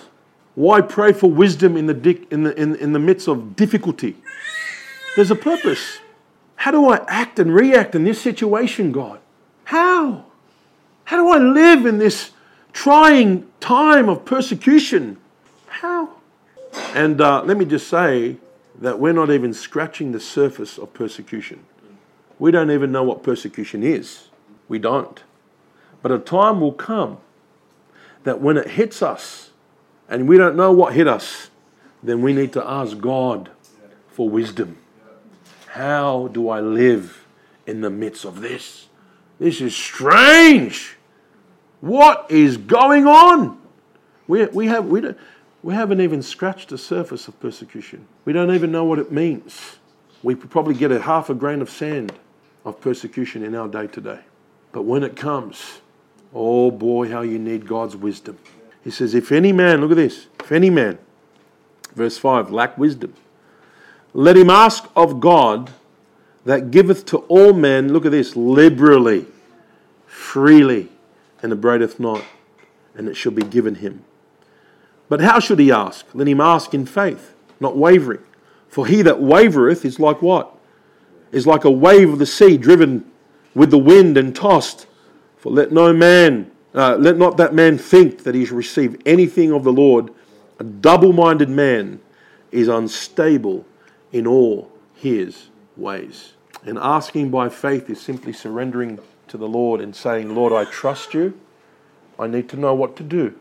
Why 0.56 0.82
pray 0.82 1.14
for 1.14 1.30
wisdom 1.30 1.78
in 1.78 1.88
the, 1.88 2.26
in 2.32 2.44
the, 2.44 2.62
in, 2.62 2.76
in 2.76 2.94
the 2.94 3.00
midst 3.00 3.28
of 3.28 3.56
difficulty? 3.56 4.16
There's 5.16 5.32
a 5.32 5.36
purpose. 5.36 6.00
How 6.56 6.72
do 6.72 6.90
I 6.90 7.04
act 7.08 7.40
and 7.40 7.54
react 7.54 7.96
in 7.96 8.04
this 8.04 8.22
situation, 8.22 8.92
God? 8.92 9.20
How? 9.66 10.26
How 11.06 11.18
do 11.18 11.30
I 11.30 11.38
live 11.38 11.86
in 11.86 11.98
this 11.98 12.32
trying 12.74 13.48
time 13.60 14.10
of 14.10 14.26
persecution? 14.26 15.18
How? 15.68 16.19
And 16.94 17.22
uh, 17.22 17.44
let 17.44 17.58
me 17.58 17.66
just 17.66 17.88
say 17.88 18.38
that 18.80 19.00
we're 19.00 19.14
not 19.14 19.30
even 19.30 19.54
scratching 19.54 20.12
the 20.12 20.20
surface 20.20 20.78
of 20.78 20.94
persecution. 20.94 21.64
We 22.40 22.52
don't 22.52 22.72
even 22.72 22.92
know 22.92 23.04
what 23.04 23.22
persecution 23.22 23.84
is. 23.84 24.30
We 24.68 24.80
don't. 24.80 25.22
But 26.02 26.12
a 26.12 26.20
time 26.20 26.62
will 26.62 26.74
come 26.74 27.18
that 28.24 28.42
when 28.42 28.58
it 28.58 28.70
hits 28.70 29.02
us 29.02 29.52
and 30.08 30.28
we 30.28 30.38
don't 30.38 30.56
know 30.56 30.72
what 30.72 30.94
hit 30.94 31.08
us, 31.08 31.50
then 32.02 32.22
we 32.22 32.34
need 32.34 32.54
to 32.54 32.66
ask 32.66 32.98
God 32.98 33.50
for 34.10 34.30
wisdom. 34.30 34.78
How 35.68 36.30
do 36.30 36.50
I 36.50 36.60
live 36.60 37.26
in 37.68 37.82
the 37.82 37.90
midst 37.90 38.26
of 38.26 38.42
this? 38.42 38.88
This 39.40 39.62
is 39.62 39.76
strange. 39.76 40.98
What 41.82 42.26
is 42.30 42.58
going 42.58 43.06
on? 43.06 43.60
We, 44.28 44.46
we, 44.48 44.68
have, 44.68 44.86
we, 44.86 45.02
don't, 45.02 45.18
we 45.62 45.74
haven't 45.74 46.02
even 46.02 46.22
scratched 46.22 46.70
the 46.70 46.78
surface 46.78 47.28
of 47.28 47.40
persecution. 47.40 48.08
We 48.26 48.34
don't 48.34 48.54
even 48.54 48.72
know 48.72 48.86
what 48.86 49.00
it 49.00 49.12
means. 49.12 49.78
We 50.24 50.36
probably 50.36 50.74
get 50.74 50.92
a 50.92 51.02
half 51.02 51.30
a 51.30 51.34
grain 51.34 51.62
of 51.62 51.70
sand 51.70 52.14
of 52.66 52.80
persecution 52.80 53.44
in 53.44 53.56
our 53.56 53.68
day 53.68 53.88
to 53.88 54.02
day. 54.02 54.20
But 54.72 54.84
when 54.84 55.04
it 55.04 55.16
comes, 55.16 55.82
oh 56.34 56.72
boy, 56.72 57.10
how 57.10 57.22
you 57.22 57.40
need 57.40 57.68
God's 57.68 57.96
wisdom. 57.96 58.38
He 58.84 58.92
says, 58.92 59.14
If 59.14 59.32
any 59.32 59.52
man, 59.52 59.82
look 59.82 59.92
at 59.92 59.98
this, 59.98 60.28
if 60.40 60.52
any 60.52 60.70
man, 60.70 60.98
verse 61.96 62.18
5, 62.18 62.52
lack 62.52 62.78
wisdom, 62.78 63.14
let 64.14 64.38
him 64.38 64.50
ask 64.50 64.90
of 64.96 65.20
God 65.20 65.72
that 66.46 66.72
giveth 66.72 67.06
to 67.06 67.18
all 67.28 67.54
men, 67.54 67.92
look 67.92 68.06
at 68.06 68.12
this, 68.12 68.36
liberally, 68.36 69.26
freely, 70.06 70.90
and 71.42 71.52
upbraideth 71.52 72.00
not, 72.00 72.24
and 72.96 73.08
it 73.08 73.16
shall 73.16 73.32
be 73.32 73.44
given 73.44 73.76
him. 73.76 74.04
But 75.10 75.22
how 75.22 75.40
should 75.40 75.60
he 75.60 75.72
ask? 75.72 76.06
Let 76.14 76.28
him 76.28 76.40
ask 76.40 76.74
in 76.74 76.86
faith, 76.86 77.34
not 77.60 77.76
wavering. 77.76 78.22
For 78.70 78.86
he 78.86 79.02
that 79.02 79.16
wavereth 79.16 79.84
is 79.84 80.00
like 80.00 80.22
what? 80.22 80.56
Is 81.32 81.48
like 81.48 81.66
a 81.66 81.72
wave 81.72 82.14
of 82.14 82.20
the 82.20 82.26
sea 82.28 82.58
driven 82.58 83.10
with 83.56 83.72
the 83.72 83.78
wind 83.80 84.18
and 84.18 84.36
tossed. 84.36 84.86
For 85.38 85.52
let 85.52 85.72
no 85.72 85.92
man, 85.92 86.52
uh, 86.76 86.96
let 87.00 87.18
not 87.18 87.38
that 87.38 87.56
man 87.56 87.80
think 87.80 88.24
that 88.24 88.36
he 88.36 88.46
shall 88.46 88.58
receive 88.58 89.02
anything 89.06 89.52
of 89.52 89.64
the 89.64 89.74
Lord. 89.74 90.14
A 90.60 90.64
double 90.64 91.12
minded 91.12 91.50
man 91.50 92.00
is 92.52 92.68
unstable 92.68 93.66
in 94.12 94.28
all 94.28 94.72
his 94.94 95.48
ways. 95.76 96.34
And 96.66 96.78
asking 96.78 97.32
by 97.32 97.50
faith 97.50 97.90
is 97.90 98.00
simply 98.00 98.34
surrendering 98.34 99.00
to 99.30 99.38
the 99.38 99.48
Lord 99.48 99.82
and 99.82 99.96
saying, 99.96 100.36
Lord, 100.36 100.54
I 100.54 100.70
trust 100.70 101.14
you. 101.14 101.40
I 102.20 102.28
need 102.28 102.50
to 102.50 102.58
know 102.58 102.76
what 102.76 102.96
to 102.98 103.04
do 103.04 103.36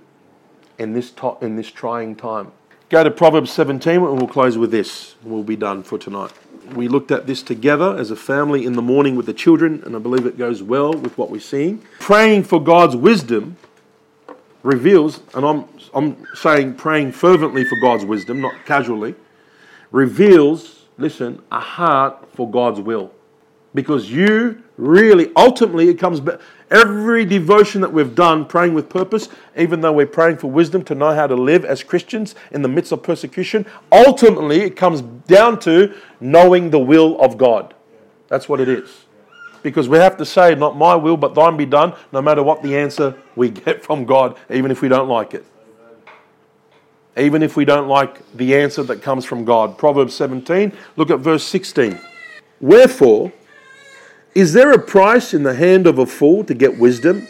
in 0.79 0.93
this, 0.93 1.11
to- 1.12 1.37
in 1.41 1.57
this 1.57 1.71
trying 1.71 2.17
time. 2.17 2.53
Go 2.88 3.05
to 3.05 3.11
Proverbs 3.11 3.51
17 3.53 3.97
and 3.97 4.17
we'll 4.17 4.27
close 4.27 4.57
with 4.57 4.71
this. 4.71 5.14
We'll 5.23 5.43
be 5.43 5.57
done 5.57 5.83
for 5.83 5.99
tonight. 5.99 6.33
We 6.75 6.88
looked 6.88 7.11
at 7.11 7.27
this 7.27 7.43
together 7.43 7.97
as 7.97 8.11
a 8.11 8.17
family 8.17 8.64
in 8.64 8.75
the 8.75 8.83
morning 8.83 9.17
with 9.17 9.27
the 9.27 9.35
children, 9.35 9.83
and 9.85 9.97
I 9.97 9.99
believe 9.99 10.27
it 10.27 10.37
goes 10.38 10.62
well 10.62 10.93
with 10.93 11.17
what 11.17 11.31
we're 11.31 11.41
seeing. 11.41 11.83
Praying 11.99 12.45
for 12.45 12.62
God's 12.62 12.95
wisdom 12.95 13.57
reveals, 14.62 15.21
and 15.35 15.45
I'm, 15.47 15.64
I'm 15.95 16.27
saying 16.35 16.75
praying 16.75 17.12
fervently 17.12 17.64
for 17.64 17.77
God's 17.81 18.05
wisdom, 18.05 18.41
not 18.41 18.55
casually, 18.67 19.14
reveals, 19.91 20.85
listen, 20.99 21.43
a 21.51 21.61
heart 21.61 22.29
for 22.35 22.51
God's 22.51 22.81
will. 22.81 23.12
Because 23.79 24.11
you 24.11 24.61
really, 24.77 25.31
ultimately, 25.37 25.88
it 25.88 26.01
comes 26.01 26.19
back. 26.19 26.41
Every 26.69 27.25
devotion 27.25 27.81
that 27.83 27.93
we've 27.93 28.12
done, 28.12 28.45
praying 28.45 28.75
with 28.75 28.88
purpose, 28.88 29.29
even 29.57 29.83
though 29.83 29.93
we're 29.93 30.05
praying 30.05 30.38
for 30.38 30.51
wisdom 30.51 30.83
to 30.87 30.97
know 30.97 31.14
how 31.14 31.29
to 31.29 31.37
live 31.37 31.64
as 31.64 31.85
Christians 31.85 32.35
in 32.51 32.62
the 32.62 32.69
midst 32.69 32.91
of 32.91 33.05
persecution, 33.05 33.67
ultimately 33.93 34.62
it 34.62 34.75
comes 34.75 35.03
down 35.29 35.61
to 35.61 35.95
knowing 36.19 36.71
the 36.71 36.79
will 36.81 37.21
of 37.21 37.38
God. 37.38 37.73
That's 38.27 38.49
what 38.49 38.59
it 38.59 38.69
is. 38.69 39.05
Because 39.62 39.88
we 39.88 39.99
have 39.99 40.17
to 40.17 40.27
say, 40.27 40.57
not 40.57 40.77
my 40.77 40.97
will, 40.97 41.17
but 41.17 41.37
thine 41.37 41.57
be 41.57 41.64
done, 41.64 41.95
no 42.11 42.21
matter 42.21 42.43
what 42.43 42.64
the 42.64 42.77
answer 42.77 43.14
we 43.37 43.49
get 43.64 43.85
from 43.85 44.05
God, 44.05 44.37
even 44.51 44.73
if 44.73 44.83
we 44.83 44.88
don't 44.88 45.09
like 45.09 45.35
it. 45.35 45.47
Even 47.17 47.45
if 47.45 47.57
we 47.57 47.64
don't 47.64 47.87
like 47.87 48.29
the 48.37 48.57
answer 48.57 48.83
that 48.83 49.03
comes 49.03 49.25
from 49.25 49.45
God. 49.45 49.79
Proverbs 49.79 50.14
17, 50.14 50.73
look 50.97 51.11
at 51.11 51.21
verse 51.21 51.45
16. 51.45 51.97
Wherefore, 52.61 53.33
is 54.35 54.53
there 54.53 54.73
a 54.73 54.79
price 54.79 55.35
in 55.35 55.43
the 55.43 55.55
hand 55.55 55.87
of 55.87 55.99
a 55.99 56.07
fool 56.07 56.45
to 56.45 56.55
get 56.55 56.79
wisdom, 56.79 57.27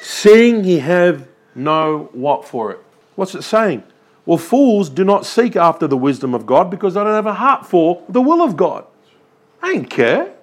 seeing 0.00 0.64
he 0.64 0.78
have 0.78 1.26
no 1.54 2.10
what 2.12 2.44
for 2.44 2.70
it? 2.72 2.80
What's 3.16 3.34
it 3.34 3.42
saying? 3.42 3.82
Well, 4.26 4.38
fools 4.38 4.90
do 4.90 5.04
not 5.04 5.24
seek 5.24 5.56
after 5.56 5.86
the 5.86 5.96
wisdom 5.96 6.34
of 6.34 6.46
God 6.46 6.70
because 6.70 6.94
they 6.94 7.00
don't 7.00 7.14
have 7.14 7.26
a 7.26 7.34
heart 7.34 7.66
for 7.66 8.02
the 8.08 8.20
will 8.20 8.42
of 8.42 8.56
God. 8.56 8.84
They 9.62 9.74
don't 9.74 9.90
care. 9.90 10.34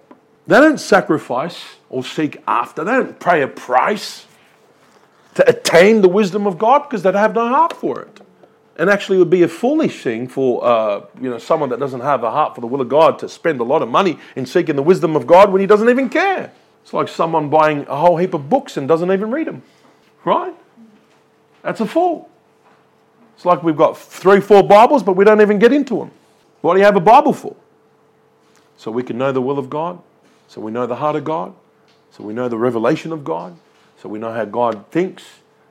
They 0.47 0.59
don't 0.59 0.79
sacrifice 0.79 1.63
or 1.89 2.03
seek 2.03 2.41
after. 2.47 2.83
They 2.83 2.91
don't 2.91 3.19
pay 3.19 3.41
a 3.41 3.47
price 3.47 4.25
to 5.35 5.47
attain 5.47 6.01
the 6.01 6.09
wisdom 6.09 6.47
of 6.47 6.57
God 6.57 6.83
because 6.83 7.03
they 7.03 7.11
don't 7.11 7.21
have 7.21 7.35
no 7.35 7.47
heart 7.47 7.73
for 7.73 8.01
it 8.01 8.14
and 8.77 8.89
actually 8.89 9.15
it 9.17 9.19
would 9.19 9.29
be 9.29 9.43
a 9.43 9.47
foolish 9.47 10.03
thing 10.03 10.27
for 10.27 10.63
uh, 10.63 11.05
you 11.21 11.29
know 11.29 11.37
someone 11.37 11.69
that 11.69 11.79
doesn't 11.79 12.01
have 12.01 12.23
a 12.23 12.31
heart 12.31 12.55
for 12.55 12.61
the 12.61 12.67
will 12.67 12.81
of 12.81 12.89
God 12.89 13.19
to 13.19 13.29
spend 13.29 13.59
a 13.59 13.63
lot 13.63 13.81
of 13.81 13.89
money 13.89 14.19
in 14.35 14.45
seeking 14.45 14.75
the 14.75 14.83
wisdom 14.83 15.15
of 15.15 15.25
God 15.25 15.51
when 15.51 15.61
he 15.61 15.67
doesn't 15.67 15.89
even 15.89 16.09
care. 16.09 16.51
It's 16.83 16.93
like 16.93 17.07
someone 17.07 17.49
buying 17.49 17.85
a 17.87 17.95
whole 17.95 18.17
heap 18.17 18.33
of 18.33 18.49
books 18.49 18.77
and 18.77 18.87
doesn't 18.87 19.11
even 19.11 19.31
read 19.31 19.47
them, 19.47 19.63
right? 20.23 20.53
That's 21.63 21.81
a 21.81 21.87
fool. 21.87 22.29
It's 23.35 23.45
like 23.45 23.63
we've 23.63 23.77
got 23.77 23.97
three, 23.97 24.39
four 24.39 24.63
Bibles, 24.63 25.03
but 25.03 25.13
we 25.13 25.25
don't 25.25 25.41
even 25.41 25.57
get 25.57 25.73
into 25.73 25.97
them. 25.97 26.11
What 26.61 26.73
do 26.73 26.79
you 26.79 26.85
have 26.85 26.95
a 26.95 27.01
Bible 27.01 27.33
for? 27.33 27.55
So 28.77 28.91
we 28.91 29.03
can 29.03 29.17
know 29.17 29.31
the 29.31 29.41
will 29.41 29.57
of 29.57 29.69
God, 29.69 29.99
so 30.47 30.61
we 30.61 30.71
know 30.71 30.85
the 30.85 30.95
heart 30.95 31.15
of 31.15 31.23
God, 31.23 31.55
so 32.11 32.23
we 32.23 32.33
know 32.33 32.47
the 32.47 32.57
revelation 32.57 33.11
of 33.11 33.23
God, 33.23 33.57
so 33.97 34.09
we 34.09 34.19
know 34.19 34.31
how 34.31 34.45
God 34.45 34.85
thinks, 34.91 35.23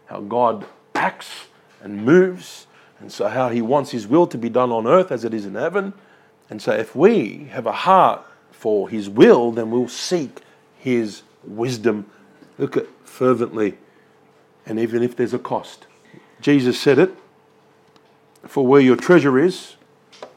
how 0.06 0.20
God 0.20 0.66
acts 0.94 1.46
and 1.82 2.04
moves 2.04 2.66
and 3.00 3.10
so, 3.10 3.28
how 3.28 3.48
he 3.48 3.60
wants 3.60 3.90
his 3.90 4.06
will 4.06 4.26
to 4.28 4.38
be 4.38 4.48
done 4.48 4.70
on 4.70 4.86
earth 4.86 5.10
as 5.10 5.24
it 5.24 5.34
is 5.34 5.46
in 5.46 5.54
heaven. 5.54 5.92
And 6.48 6.62
so, 6.62 6.72
if 6.72 6.94
we 6.94 7.48
have 7.50 7.66
a 7.66 7.72
heart 7.72 8.24
for 8.50 8.88
his 8.88 9.08
will, 9.08 9.50
then 9.50 9.70
we'll 9.70 9.88
seek 9.88 10.40
his 10.78 11.22
wisdom. 11.42 12.06
Look 12.58 12.76
at 12.76 12.86
fervently, 13.04 13.78
and 14.64 14.78
even 14.78 15.02
if 15.02 15.16
there's 15.16 15.34
a 15.34 15.38
cost. 15.38 15.86
Jesus 16.40 16.78
said 16.80 16.98
it 16.98 17.14
For 18.42 18.66
where 18.66 18.80
your 18.80 18.96
treasure 18.96 19.38
is, 19.38 19.76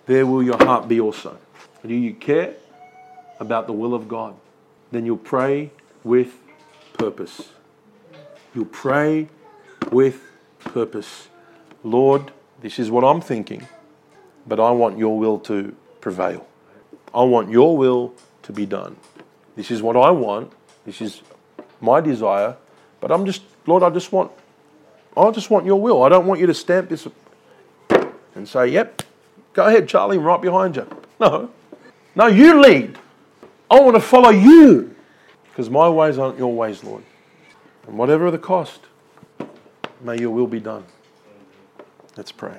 there 0.06 0.26
will 0.26 0.43
your 0.43 0.58
heart 0.58 0.88
be 0.88 1.00
also. 1.00 1.38
Do 1.86 1.93
you 1.93 2.13
care 2.13 2.56
about 3.39 3.67
the 3.67 3.74
will 3.74 3.93
of 3.93 4.08
God? 4.08 4.36
Then 4.91 5.06
you'll 5.06 5.17
pray 5.17 5.72
with 6.04 6.34
purpose. 6.93 7.50
You'll 8.54 8.65
pray 8.65 9.30
with 9.91 10.22
purpose. 10.60 11.28
Lord, 11.84 12.32
this 12.62 12.80
is 12.80 12.89
what 12.91 13.04
I'm 13.04 13.22
thinking. 13.22 13.67
but 14.48 14.60
I 14.60 14.72
want 14.72 14.98
your 14.98 15.17
will 15.20 15.39
to 15.39 15.76
prevail. 16.00 16.48
I 17.13 17.24
want 17.24 17.50
your 17.52 17.78
will 17.78 18.13
to 18.43 18.54
be 18.54 18.65
done. 18.65 18.96
This 19.56 19.72
is 19.72 19.82
what 19.82 19.98
I 19.98 20.10
want. 20.12 20.52
This 20.86 21.02
is 21.02 21.22
my 21.82 22.00
desire. 22.02 22.56
But 23.02 23.12
I'm 23.12 23.26
just, 23.26 23.41
Lord, 23.65 23.84
I 23.84 23.89
just 23.89 24.12
want, 24.12 24.32
I 25.15 25.30
just 25.32 25.50
want 25.50 25.65
your 25.65 25.80
will. 25.82 26.04
I 26.04 26.10
don't 26.10 26.26
want 26.26 26.39
you 26.39 26.48
to 26.48 26.54
stamp 26.54 26.89
this 26.89 27.08
and 28.36 28.48
say, 28.48 28.67
yep, 28.67 29.02
go 29.54 29.65
ahead, 29.65 29.88
Charlie, 29.89 30.17
I'm 30.17 30.24
right 30.24 30.41
behind 30.41 30.76
you. 30.78 30.88
No. 31.20 31.52
No, 32.15 32.28
you 32.28 32.62
lead. 32.62 32.98
I 33.70 33.80
want 33.80 33.96
to 33.96 34.02
follow 34.02 34.30
you 34.30 34.96
because 35.50 35.70
my 35.70 35.89
ways 35.89 36.17
aren't 36.17 36.38
your 36.38 36.54
ways, 36.54 36.84
Lord. 36.84 37.04
And 37.88 37.98
whatever 37.98 38.32
the 38.32 38.38
cost, 38.38 38.82
may 40.02 40.20
your 40.20 40.32
will 40.32 40.48
be 40.48 40.60
done. 40.60 40.86
Let's 42.17 42.32
pray. 42.32 42.58